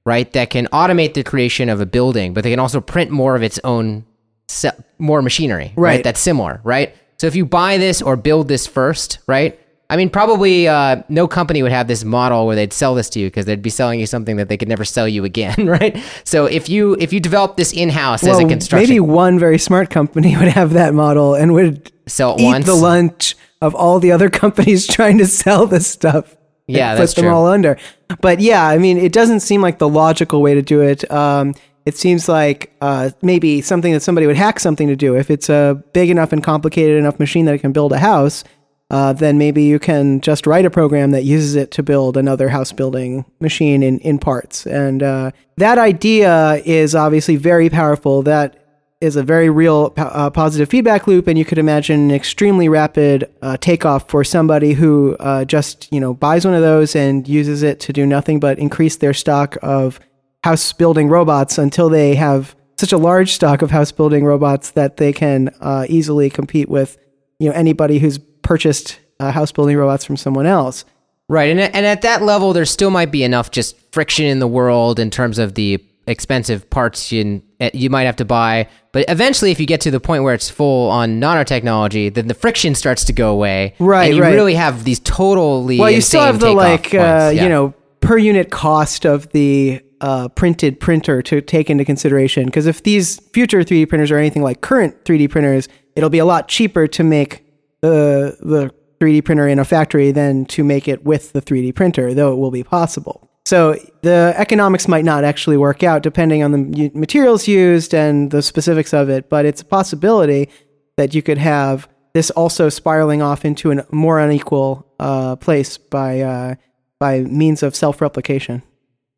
right, 0.08 0.32
that 0.32 0.50
can 0.50 0.66
automate 0.72 1.12
the 1.14 1.22
creation 1.22 1.68
of 1.68 1.80
a 1.80 1.86
building, 1.86 2.32
but 2.34 2.42
they 2.44 2.50
can 2.50 2.58
also 2.58 2.80
print 2.80 3.10
more 3.10 3.36
of 3.36 3.42
its 3.42 3.60
own, 3.62 4.04
se- 4.48 4.78
more 4.98 5.20
machinery, 5.22 5.72
right? 5.76 5.96
Right. 5.96 6.04
That's 6.04 6.20
similar, 6.20 6.60
right? 6.64 6.94
So 7.18 7.26
if 7.26 7.36
you 7.36 7.44
buy 7.46 7.78
this 7.78 8.00
or 8.02 8.16
build 8.16 8.48
this 8.48 8.66
first, 8.66 9.18
right? 9.26 9.58
I 9.90 9.96
mean, 9.96 10.10
probably 10.10 10.68
uh, 10.68 11.02
no 11.08 11.26
company 11.26 11.62
would 11.62 11.72
have 11.72 11.88
this 11.88 12.04
model 12.04 12.46
where 12.46 12.54
they'd 12.54 12.72
sell 12.74 12.94
this 12.94 13.08
to 13.10 13.20
you 13.20 13.26
because 13.28 13.46
they'd 13.46 13.62
be 13.62 13.70
selling 13.70 13.98
you 13.98 14.06
something 14.06 14.36
that 14.36 14.48
they 14.48 14.56
could 14.58 14.68
never 14.68 14.84
sell 14.84 15.08
you 15.08 15.24
again, 15.24 15.66
right? 15.78 15.96
So 16.24 16.44
if 16.46 16.68
you 16.68 16.96
if 17.00 17.12
you 17.12 17.20
develop 17.20 17.56
this 17.56 17.72
in 17.72 17.88
house 17.88 18.22
as 18.22 18.38
a 18.38 18.46
construction, 18.46 18.90
maybe 18.90 19.00
one 19.00 19.38
very 19.38 19.58
smart 19.58 19.88
company 19.90 20.36
would 20.40 20.48
have 20.48 20.72
that 20.74 20.92
model 20.94 21.34
and 21.34 21.52
would 21.54 21.90
Sell 22.06 22.34
it 22.34 22.40
eat 22.40 22.44
once. 22.44 22.66
the 22.66 22.74
lunch 22.74 23.36
of 23.60 23.74
all 23.74 23.98
the 23.98 24.12
other 24.12 24.30
companies 24.44 24.86
trying 24.86 25.18
to 25.18 25.26
sell 25.26 25.66
this 25.66 25.86
stuff. 25.86 26.36
Yeah, 26.68 26.92
put 26.92 26.98
that's 26.98 27.14
them 27.14 27.24
true. 27.24 27.32
all 27.32 27.46
under. 27.46 27.78
But 28.20 28.40
yeah, 28.40 28.66
I 28.66 28.78
mean, 28.78 28.98
it 28.98 29.12
doesn't 29.12 29.40
seem 29.40 29.62
like 29.62 29.78
the 29.78 29.88
logical 29.88 30.42
way 30.42 30.54
to 30.54 30.62
do 30.62 30.80
it. 30.82 31.10
Um, 31.10 31.54
it 31.86 31.96
seems 31.96 32.28
like 32.28 32.72
uh, 32.82 33.10
maybe 33.22 33.62
something 33.62 33.94
that 33.94 34.02
somebody 34.02 34.26
would 34.26 34.36
hack 34.36 34.60
something 34.60 34.88
to 34.88 34.96
do. 34.96 35.16
If 35.16 35.30
it's 35.30 35.48
a 35.48 35.82
big 35.94 36.10
enough 36.10 36.32
and 36.32 36.44
complicated 36.44 36.98
enough 36.98 37.18
machine 37.18 37.46
that 37.46 37.54
it 37.54 37.60
can 37.60 37.72
build 37.72 37.92
a 37.92 37.98
house, 37.98 38.44
uh, 38.90 39.14
then 39.14 39.38
maybe 39.38 39.62
you 39.62 39.78
can 39.78 40.20
just 40.20 40.46
write 40.46 40.66
a 40.66 40.70
program 40.70 41.10
that 41.12 41.24
uses 41.24 41.54
it 41.54 41.70
to 41.72 41.82
build 41.82 42.16
another 42.16 42.50
house 42.50 42.72
building 42.72 43.24
machine 43.40 43.82
in, 43.82 43.98
in 44.00 44.18
parts. 44.18 44.66
And 44.66 45.02
uh, 45.02 45.30
that 45.56 45.78
idea 45.78 46.62
is 46.64 46.94
obviously 46.94 47.36
very 47.36 47.70
powerful. 47.70 48.22
That 48.22 48.67
is 49.00 49.14
a 49.14 49.22
very 49.22 49.48
real 49.48 49.92
uh, 49.96 50.30
positive 50.30 50.68
feedback 50.68 51.06
loop, 51.06 51.28
and 51.28 51.38
you 51.38 51.44
could 51.44 51.58
imagine 51.58 52.00
an 52.00 52.10
extremely 52.10 52.68
rapid 52.68 53.32
uh, 53.42 53.56
takeoff 53.58 54.08
for 54.08 54.24
somebody 54.24 54.72
who 54.72 55.16
uh, 55.20 55.44
just 55.44 55.90
you 55.92 56.00
know 56.00 56.14
buys 56.14 56.44
one 56.44 56.54
of 56.54 56.62
those 56.62 56.96
and 56.96 57.28
uses 57.28 57.62
it 57.62 57.80
to 57.80 57.92
do 57.92 58.04
nothing 58.04 58.40
but 58.40 58.58
increase 58.58 58.96
their 58.96 59.14
stock 59.14 59.56
of 59.62 60.00
house 60.42 60.72
building 60.72 61.08
robots 61.08 61.58
until 61.58 61.88
they 61.88 62.14
have 62.14 62.56
such 62.76 62.92
a 62.92 62.98
large 62.98 63.32
stock 63.32 63.62
of 63.62 63.70
house 63.70 63.92
building 63.92 64.24
robots 64.24 64.72
that 64.72 64.96
they 64.96 65.12
can 65.12 65.48
uh, 65.60 65.86
easily 65.88 66.28
compete 66.28 66.68
with 66.68 66.98
you 67.38 67.48
know 67.48 67.54
anybody 67.54 67.98
who's 67.98 68.18
purchased 68.42 68.98
uh, 69.20 69.30
house 69.30 69.52
building 69.52 69.76
robots 69.76 70.04
from 70.04 70.16
someone 70.16 70.46
else. 70.46 70.84
Right, 71.28 71.50
and 71.50 71.60
and 71.60 71.86
at 71.86 72.02
that 72.02 72.22
level, 72.22 72.52
there 72.52 72.64
still 72.64 72.90
might 72.90 73.12
be 73.12 73.22
enough 73.22 73.52
just 73.52 73.76
friction 73.92 74.24
in 74.26 74.40
the 74.40 74.48
world 74.48 74.98
in 74.98 75.10
terms 75.10 75.38
of 75.38 75.54
the 75.54 75.84
expensive 76.08 76.68
parts 76.70 77.12
you 77.12 77.42
eh, 77.60 77.70
you 77.72 77.90
might 77.90 78.04
have 78.04 78.16
to 78.16 78.24
buy. 78.24 78.68
But 78.92 79.04
eventually, 79.08 79.52
if 79.52 79.60
you 79.60 79.66
get 79.66 79.80
to 79.82 79.90
the 79.90 80.00
point 80.00 80.22
where 80.22 80.34
it's 80.34 80.50
full 80.50 80.90
on 80.90 81.20
nanotechnology, 81.20 82.12
then 82.12 82.26
the 82.26 82.34
friction 82.34 82.74
starts 82.74 83.04
to 83.04 83.12
go 83.12 83.30
away. 83.30 83.74
Right, 83.78 84.06
and 84.06 84.16
you 84.16 84.22
right. 84.22 84.34
really 84.34 84.54
have 84.54 84.84
these 84.84 85.00
totally 85.00 85.78
Well, 85.78 85.90
you 85.90 86.00
still 86.00 86.22
have 86.22 86.40
the 86.40 86.52
like 86.52 86.94
uh. 86.94 86.98
Yeah. 86.98 87.30
you 87.30 87.48
know 87.48 87.74
per 88.00 88.16
unit 88.16 88.50
cost 88.50 89.04
of 89.04 89.30
the 89.30 89.82
uh, 90.00 90.28
printed 90.28 90.78
printer 90.80 91.22
to 91.22 91.40
take 91.40 91.70
into 91.70 91.84
consideration. 91.84 92.46
Because 92.46 92.66
if 92.66 92.82
these 92.82 93.18
future 93.32 93.60
3D 93.60 93.88
printers 93.88 94.10
are 94.10 94.18
anything 94.18 94.42
like 94.42 94.60
current 94.60 95.04
3D 95.04 95.30
printers, 95.30 95.68
it'll 95.96 96.10
be 96.10 96.18
a 96.18 96.24
lot 96.24 96.48
cheaper 96.48 96.86
to 96.86 97.04
make 97.04 97.44
the 97.80 98.36
the 98.40 98.72
3D 99.00 99.24
printer 99.24 99.46
in 99.46 99.58
a 99.58 99.64
factory 99.64 100.10
than 100.10 100.44
to 100.46 100.64
make 100.64 100.88
it 100.88 101.04
with 101.04 101.32
the 101.32 101.40
3D 101.40 101.74
printer, 101.74 102.14
though 102.14 102.32
it 102.32 102.36
will 102.36 102.50
be 102.50 102.64
possible. 102.64 103.30
So 103.48 103.76
the 104.02 104.34
economics 104.36 104.86
might 104.88 105.06
not 105.06 105.24
actually 105.24 105.56
work 105.56 105.82
out 105.82 106.02
depending 106.02 106.42
on 106.42 106.52
the 106.52 106.90
materials 106.92 107.48
used 107.48 107.94
and 107.94 108.30
the 108.30 108.42
specifics 108.42 108.92
of 108.92 109.08
it, 109.08 109.30
but 109.30 109.46
it's 109.46 109.62
a 109.62 109.64
possibility 109.64 110.50
that 110.98 111.14
you 111.14 111.22
could 111.22 111.38
have 111.38 111.88
this 112.12 112.28
also 112.32 112.68
spiraling 112.68 113.22
off 113.22 113.46
into 113.46 113.72
a 113.72 113.86
more 113.90 114.18
unequal 114.18 114.86
uh, 115.00 115.36
place 115.36 115.78
by 115.78 116.20
uh, 116.20 116.56
by 117.00 117.20
means 117.20 117.62
of 117.62 117.74
self 117.74 118.02
replication. 118.02 118.62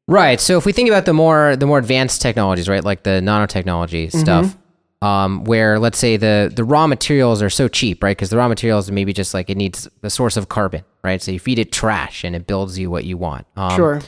Right. 0.06 0.40
So 0.40 0.56
if 0.56 0.64
we 0.64 0.70
think 0.72 0.88
about 0.88 1.06
the 1.06 1.12
more 1.12 1.56
the 1.56 1.66
more 1.66 1.78
advanced 1.78 2.22
technologies, 2.22 2.68
right, 2.68 2.84
like 2.84 3.02
the 3.02 3.20
nanotechnology 3.20 4.12
Mm-hmm. 4.12 4.18
stuff, 4.20 4.56
um, 5.02 5.42
where 5.42 5.80
let's 5.80 5.98
say 5.98 6.16
the 6.16 6.52
the 6.54 6.62
raw 6.62 6.86
materials 6.86 7.42
are 7.42 7.50
so 7.50 7.66
cheap, 7.66 8.00
right? 8.00 8.16
Because 8.16 8.30
the 8.30 8.36
raw 8.36 8.46
materials 8.46 8.92
maybe 8.92 9.12
just 9.12 9.34
like 9.34 9.50
it 9.50 9.56
needs 9.56 9.88
a 10.04 10.10
source 10.10 10.36
of 10.36 10.48
carbon, 10.48 10.84
right? 11.02 11.20
So 11.20 11.32
you 11.32 11.40
feed 11.40 11.58
it 11.58 11.72
trash 11.72 12.22
and 12.22 12.36
it 12.36 12.46
builds 12.46 12.78
you 12.78 12.92
what 12.92 13.02
you 13.04 13.16
want. 13.16 13.48
Um, 13.56 13.74
Sure. 13.74 14.00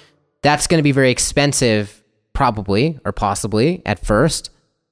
That's 0.42 0.66
going 0.66 0.78
to 0.78 0.82
be 0.82 0.92
very 0.92 1.10
expensive, 1.10 2.02
probably 2.32 2.98
or 3.04 3.12
possibly 3.12 3.82
at 3.86 4.04
first. 4.04 4.50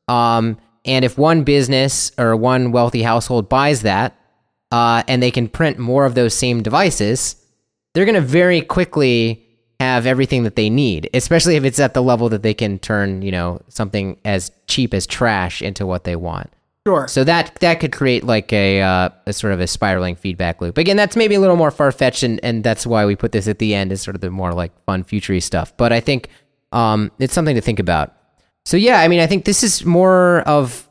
Um, 0.08 0.58
and 0.84 1.04
if 1.04 1.18
one 1.18 1.44
business 1.44 2.12
or 2.18 2.34
one 2.36 2.72
wealthy 2.72 3.02
household 3.02 3.48
buys 3.48 3.82
that, 3.82 4.16
uh, 4.72 5.02
and 5.08 5.22
they 5.22 5.30
can 5.30 5.48
print 5.48 5.78
more 5.78 6.06
of 6.06 6.14
those 6.14 6.34
same 6.34 6.62
devices, 6.62 7.36
they're 7.92 8.04
going 8.04 8.14
to 8.14 8.20
very 8.20 8.60
quickly 8.60 9.46
have 9.80 10.06
everything 10.06 10.44
that 10.44 10.56
they 10.56 10.70
need, 10.70 11.08
especially 11.14 11.56
if 11.56 11.64
it's 11.64 11.80
at 11.80 11.94
the 11.94 12.02
level 12.02 12.28
that 12.28 12.42
they 12.42 12.54
can 12.54 12.78
turn, 12.78 13.22
you 13.22 13.32
know, 13.32 13.60
something 13.68 14.18
as 14.24 14.50
cheap 14.66 14.92
as 14.92 15.06
trash 15.06 15.62
into 15.62 15.86
what 15.86 16.04
they 16.04 16.14
want. 16.14 16.50
Sure. 16.86 17.06
So 17.08 17.24
that 17.24 17.56
that 17.60 17.78
could 17.78 17.92
create 17.92 18.24
like 18.24 18.52
a, 18.54 18.80
uh, 18.80 19.10
a 19.26 19.32
sort 19.34 19.52
of 19.52 19.60
a 19.60 19.66
spiraling 19.66 20.16
feedback 20.16 20.62
loop. 20.62 20.78
Again, 20.78 20.96
that's 20.96 21.14
maybe 21.14 21.34
a 21.34 21.40
little 21.40 21.56
more 21.56 21.70
far 21.70 21.92
fetched, 21.92 22.22
and, 22.22 22.42
and 22.42 22.64
that's 22.64 22.86
why 22.86 23.04
we 23.04 23.16
put 23.16 23.32
this 23.32 23.48
at 23.48 23.58
the 23.58 23.74
end 23.74 23.92
as 23.92 24.00
sort 24.00 24.14
of 24.14 24.22
the 24.22 24.30
more 24.30 24.54
like 24.54 24.72
fun 24.86 25.04
futury 25.04 25.40
stuff. 25.40 25.76
But 25.76 25.92
I 25.92 26.00
think 26.00 26.28
um, 26.72 27.12
it's 27.18 27.34
something 27.34 27.54
to 27.54 27.60
think 27.60 27.80
about. 27.80 28.14
So 28.64 28.76
yeah, 28.76 29.00
I 29.00 29.08
mean, 29.08 29.20
I 29.20 29.26
think 29.26 29.44
this 29.44 29.62
is 29.62 29.84
more 29.84 30.40
of 30.40 30.88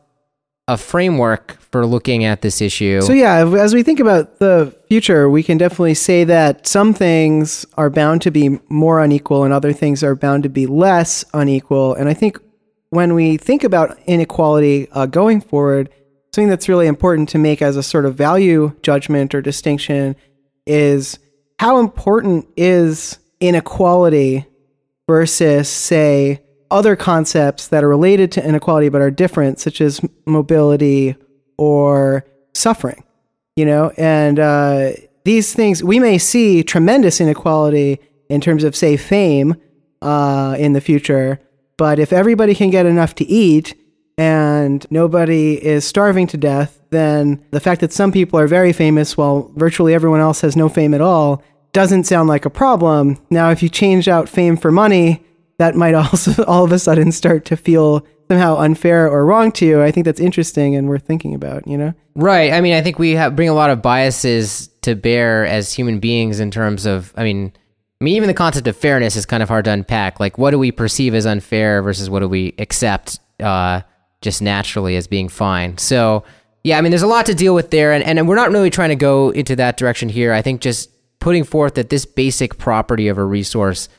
a 0.67 0.77
framework 0.77 1.59
for 1.71 1.85
looking 1.87 2.23
at 2.23 2.43
this 2.43 2.61
issue. 2.61 3.01
So 3.01 3.11
yeah, 3.11 3.47
as 3.57 3.73
we 3.73 3.81
think 3.81 3.99
about 3.99 4.37
the 4.37 4.75
future, 4.87 5.27
we 5.27 5.41
can 5.41 5.57
definitely 5.57 5.95
say 5.95 6.23
that 6.25 6.67
some 6.67 6.93
things 6.93 7.65
are 7.75 7.89
bound 7.89 8.21
to 8.21 8.31
be 8.31 8.59
more 8.69 9.01
unequal 9.01 9.43
and 9.43 9.51
other 9.51 9.73
things 9.73 10.03
are 10.03 10.15
bound 10.15 10.43
to 10.43 10.49
be 10.49 10.67
less 10.67 11.25
unequal. 11.33 11.95
And 11.95 12.07
I 12.07 12.13
think 12.13 12.37
when 12.89 13.13
we 13.13 13.37
think 13.37 13.63
about 13.63 13.97
inequality 14.05 14.87
uh, 14.91 15.05
going 15.05 15.41
forward, 15.41 15.89
something 16.33 16.49
that's 16.49 16.69
really 16.69 16.87
important 16.87 17.29
to 17.29 17.37
make 17.37 17.61
as 17.61 17.77
a 17.77 17.83
sort 17.83 18.05
of 18.05 18.15
value 18.15 18.75
judgment 18.81 19.33
or 19.33 19.41
distinction 19.41 20.15
is 20.65 21.19
how 21.59 21.79
important 21.79 22.47
is 22.55 23.19
inequality 23.39 24.45
versus, 25.07 25.67
say, 25.67 26.41
other 26.71 26.95
concepts 26.95 27.67
that 27.69 27.83
are 27.83 27.89
related 27.89 28.31
to 28.31 28.47
inequality 28.47 28.89
but 28.89 29.01
are 29.01 29.11
different, 29.11 29.59
such 29.59 29.81
as 29.81 30.01
mobility 30.25 31.15
or 31.57 32.25
suffering. 32.53 33.03
You 33.55 33.65
know, 33.65 33.91
and 33.97 34.39
uh, 34.39 34.91
these 35.25 35.53
things 35.53 35.83
we 35.83 35.99
may 35.99 36.17
see 36.17 36.63
tremendous 36.63 37.19
inequality 37.19 37.99
in 38.29 38.39
terms 38.39 38.63
of, 38.63 38.75
say, 38.75 38.95
fame 38.95 39.55
uh, 40.01 40.55
in 40.57 40.73
the 40.73 40.81
future. 40.81 41.39
But 41.79 41.97
if 41.97 42.11
everybody 42.11 42.53
can 42.53 42.71
get 42.71 42.85
enough 42.85 43.15
to 43.15 43.25
eat 43.25 43.73
and 44.17 44.85
nobody 44.91 45.53
is 45.65 45.85
starving 45.85 46.27
to 46.27 46.37
death, 46.37 46.81
then 46.89 47.41
the 47.51 47.61
fact 47.61 47.79
that 47.79 47.93
some 47.93 48.11
people 48.11 48.37
are 48.37 48.47
very 48.47 48.73
famous 48.73 49.15
while 49.15 49.49
virtually 49.55 49.93
everyone 49.93 50.19
else 50.19 50.41
has 50.41 50.57
no 50.57 50.67
fame 50.67 50.93
at 50.93 50.99
all 50.99 51.41
doesn't 51.71 52.03
sound 52.03 52.27
like 52.27 52.43
a 52.43 52.49
problem. 52.49 53.17
Now, 53.29 53.49
if 53.49 53.63
you 53.63 53.69
change 53.69 54.09
out 54.09 54.27
fame 54.27 54.57
for 54.57 54.73
money, 54.73 55.23
that 55.57 55.75
might 55.75 55.93
also 55.95 56.43
all 56.43 56.65
of 56.65 56.73
a 56.73 56.79
sudden 56.79 57.13
start 57.13 57.45
to 57.45 57.55
feel 57.55 58.05
somehow 58.29 58.57
unfair 58.57 59.09
or 59.09 59.25
wrong 59.25 59.49
to 59.53 59.65
you. 59.65 59.81
I 59.81 59.91
think 59.91 60.03
that's 60.03 60.19
interesting 60.19 60.75
and 60.75 60.89
worth 60.89 61.05
thinking 61.05 61.33
about, 61.33 61.65
you 61.65 61.77
know? 61.77 61.93
Right. 62.13 62.51
I 62.51 62.59
mean, 62.59 62.73
I 62.73 62.81
think 62.81 62.99
we 62.99 63.11
have, 63.11 63.37
bring 63.37 63.47
a 63.47 63.53
lot 63.53 63.69
of 63.69 63.81
biases 63.81 64.67
to 64.81 64.95
bear 64.95 65.45
as 65.45 65.71
human 65.71 65.99
beings 65.99 66.41
in 66.41 66.51
terms 66.51 66.85
of, 66.85 67.13
I 67.15 67.23
mean, 67.23 67.53
I 67.99 68.05
mean, 68.05 68.15
even 68.15 68.27
the 68.27 68.33
concept 68.33 68.67
of 68.67 68.77
fairness 68.77 69.17
is 69.17 69.25
kind 69.25 69.43
of 69.43 69.49
hard 69.49 69.65
to 69.65 69.71
unpack. 69.71 70.21
Like, 70.21 70.37
what 70.37 70.51
do 70.51 70.59
we 70.59 70.71
perceive 70.71 71.13
as 71.13 71.25
unfair 71.25 71.81
versus 71.81 72.09
what 72.09 72.19
do 72.19 72.29
we 72.29 72.55
accept 72.57 73.19
uh, 73.41 73.81
just 74.21 74.41
naturally 74.41 74.95
as 74.95 75.05
being 75.05 75.27
fine? 75.27 75.77
So, 75.77 76.23
yeah, 76.63 76.77
I 76.77 76.81
mean, 76.81 76.91
there's 76.91 77.01
a 77.01 77.07
lot 77.07 77.25
to 77.25 77.35
deal 77.35 77.53
with 77.53 77.71
there, 77.71 77.91
and, 77.91 78.03
and 78.03 78.27
we're 78.27 78.35
not 78.35 78.51
really 78.51 78.69
trying 78.69 78.89
to 78.89 78.95
go 78.95 79.31
into 79.31 79.55
that 79.57 79.75
direction 79.75 80.07
here. 80.07 80.31
I 80.31 80.41
think 80.41 80.61
just 80.61 80.89
putting 81.19 81.43
forth 81.43 81.73
that 81.75 81.89
this 81.89 82.05
basic 82.05 82.57
property 82.57 83.09
of 83.09 83.17
a 83.17 83.25
resource 83.25 83.89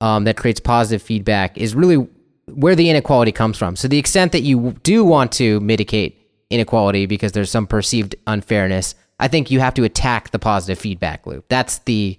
um, 0.00 0.24
that 0.24 0.38
creates 0.38 0.60
positive 0.60 1.02
feedback 1.02 1.58
is 1.58 1.74
really 1.74 2.08
where 2.46 2.74
the 2.74 2.88
inequality 2.88 3.32
comes 3.32 3.58
from. 3.58 3.76
So, 3.76 3.88
the 3.88 3.98
extent 3.98 4.32
that 4.32 4.40
you 4.40 4.72
do 4.82 5.04
want 5.04 5.32
to 5.32 5.60
mitigate 5.60 6.16
inequality 6.48 7.04
because 7.04 7.32
there's 7.32 7.50
some 7.50 7.66
perceived 7.66 8.16
unfairness, 8.26 8.94
I 9.18 9.28
think 9.28 9.50
you 9.50 9.60
have 9.60 9.74
to 9.74 9.84
attack 9.84 10.30
the 10.30 10.38
positive 10.38 10.78
feedback 10.78 11.26
loop. 11.26 11.44
That's 11.48 11.78
the, 11.80 12.18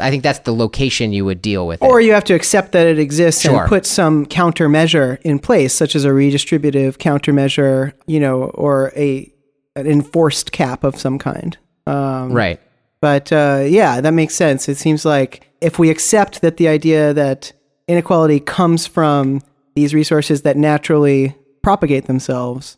I 0.00 0.10
think 0.10 0.22
that's 0.22 0.40
the 0.40 0.54
location 0.54 1.12
you 1.12 1.24
would 1.24 1.42
deal 1.42 1.66
with. 1.66 1.82
Or 1.82 2.00
it. 2.00 2.06
you 2.06 2.12
have 2.12 2.24
to 2.24 2.34
accept 2.34 2.72
that 2.72 2.86
it 2.86 2.98
exists 2.98 3.42
Sure. 3.42 3.60
and 3.60 3.68
put 3.68 3.84
some 3.86 4.26
countermeasure 4.26 5.20
in 5.22 5.38
place, 5.38 5.74
such 5.74 5.94
as 5.94 6.04
a 6.04 6.10
redistributive 6.10 6.96
countermeasure, 6.96 7.92
you 8.06 8.18
know, 8.20 8.44
or 8.54 8.92
a 8.96 9.30
an 9.76 9.86
enforced 9.86 10.52
cap 10.52 10.84
of 10.84 10.98
some 10.98 11.18
kind. 11.18 11.56
Um, 11.86 12.32
right. 12.32 12.60
But 13.00 13.32
uh, 13.32 13.64
yeah, 13.66 14.00
that 14.00 14.12
makes 14.12 14.34
sense. 14.34 14.68
It 14.68 14.76
seems 14.76 15.04
like 15.04 15.48
if 15.60 15.78
we 15.78 15.90
accept 15.90 16.40
that 16.42 16.56
the 16.56 16.68
idea 16.68 17.12
that 17.14 17.52
inequality 17.88 18.38
comes 18.40 18.86
from 18.86 19.40
these 19.74 19.94
resources 19.94 20.42
that 20.42 20.56
naturally 20.56 21.34
propagate 21.62 22.06
themselves, 22.06 22.76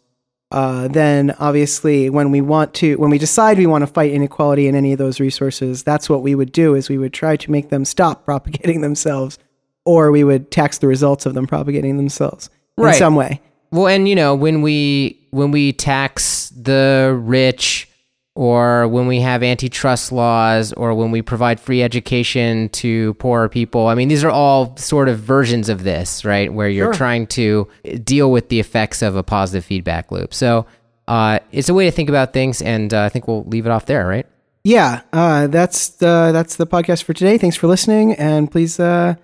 uh, 0.55 0.87
then 0.87 1.35
obviously 1.41 2.09
when 2.09 2.31
we 2.31 2.41
want 2.41 2.75
to, 2.75 2.95
when 2.95 3.11
we 3.11 3.19
decide 3.19 3.59
we 3.59 3.67
want 3.67 3.83
to 3.83 3.89
fight 3.89 4.13
inequality 4.13 4.69
in 4.69 4.77
any 4.77 4.93
of 4.93 4.99
those 4.99 5.19
resources, 5.19 5.83
that's 5.83 6.09
what 6.09 6.23
we 6.23 6.37
would 6.37 6.53
do 6.53 6.77
is 6.77 6.89
we 6.89 6.97
would 6.97 7.13
try 7.13 7.35
to 7.35 7.51
make 7.51 7.71
them 7.71 7.85
stop 7.85 8.25
propagating 8.25 8.81
themselves, 8.81 9.37
or 9.85 10.13
we 10.13 10.23
would 10.23 10.53
tax 10.53 10.79
the 10.79 10.87
results 10.87 11.27
of 11.27 11.35
them 11.35 11.49
propagating 11.49 11.97
themselves 11.97 12.51
in 12.79 12.85
some 12.95 13.17
way. 13.17 13.41
Well, 13.73 13.89
and 13.89 14.09
you 14.09 14.15
know, 14.15 14.37
when 14.37 14.63
we 14.63 15.27
when 15.33 15.51
we 15.51 15.73
tax 15.73 16.51
the 16.51 17.21
rich 17.21 17.89
or 18.35 18.89
when 18.89 19.07
we 19.07 19.21
have 19.21 19.43
antitrust 19.43 20.11
laws 20.11 20.73
or 20.73 20.93
when 20.95 21.11
we 21.13 21.23
provide 21.23 21.61
free 21.61 21.83
education 21.83 22.69
to 22.71 23.15
poorer 23.15 23.49
people, 23.49 23.87
I 23.87 23.95
mean, 23.95 24.09
these 24.09 24.25
are 24.25 24.31
all 24.31 24.77
sort 24.77 25.09
of 25.09 25.19
versions 25.21 25.69
of 25.69 25.85
this, 25.85 26.25
right? 26.25 26.53
Where 26.53 26.69
you're 26.69 26.87
Sure. 26.87 26.95
trying 26.95 27.27
to 27.29 27.69
deal 28.03 28.33
with 28.33 28.49
the 28.49 28.59
effects 28.61 29.03
of 29.03 29.15
a 29.17 29.23
positive 29.23 29.65
feedback 29.65 30.11
loop. 30.11 30.35
So, 30.35 30.67
uh, 31.07 31.39
it's 31.53 31.69
a 31.69 31.75
way 31.75 31.85
to 31.85 31.91
think 31.91 32.09
about 32.09 32.33
things, 32.33 32.61
and 32.63 32.93
uh, 32.93 33.03
I 33.03 33.09
think 33.09 33.29
we'll 33.29 33.45
leave 33.45 33.67
it 33.67 33.71
off 33.71 33.87
there, 33.87 34.07
right? 34.07 34.27
yeah, 34.67 35.03
uh, 35.13 35.47
that's 35.49 35.91
the 35.91 36.31
that's 36.33 36.57
the 36.57 36.67
podcast 36.67 37.03
for 37.05 37.13
today. 37.13 37.37
Thanks 37.37 37.55
for 37.57 37.67
listening, 37.67 38.15
and 38.15 38.51
please 38.51 38.81
uh, 38.81 39.15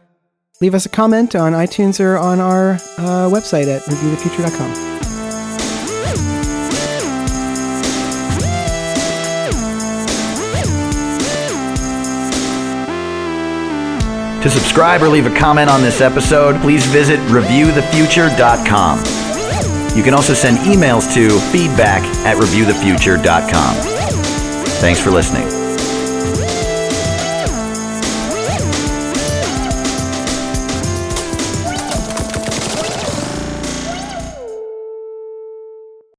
leave 0.61 0.75
us 0.75 0.85
a 0.85 0.91
comment 0.91 1.35
on 1.35 1.53
iTunes 1.55 1.99
or 1.99 2.19
on 2.19 2.39
our 2.39 2.73
uh, 2.99 3.31
website 3.33 3.67
at 3.75 3.81
reviewthefuture.com. 3.85 5.10
To 14.43 14.49
subscribe 14.49 15.03
or 15.03 15.09
leave 15.09 15.27
a 15.27 15.37
comment 15.37 15.69
on 15.69 15.83
this 15.83 16.01
episode, 16.01 16.61
please 16.63 16.87
visit 16.87 17.21
reviewthefuture.com. 17.29 18.99
You 19.97 20.03
can 20.03 20.15
also 20.15 20.33
send 20.33 20.59
emails 20.59 21.13
to 21.15 21.39
feedback 21.51 22.03
at 22.25 22.37
reviewthefuture.com. 22.37 23.75
Thanks 24.81 25.01
for 25.01 25.11
listening. 25.11 25.60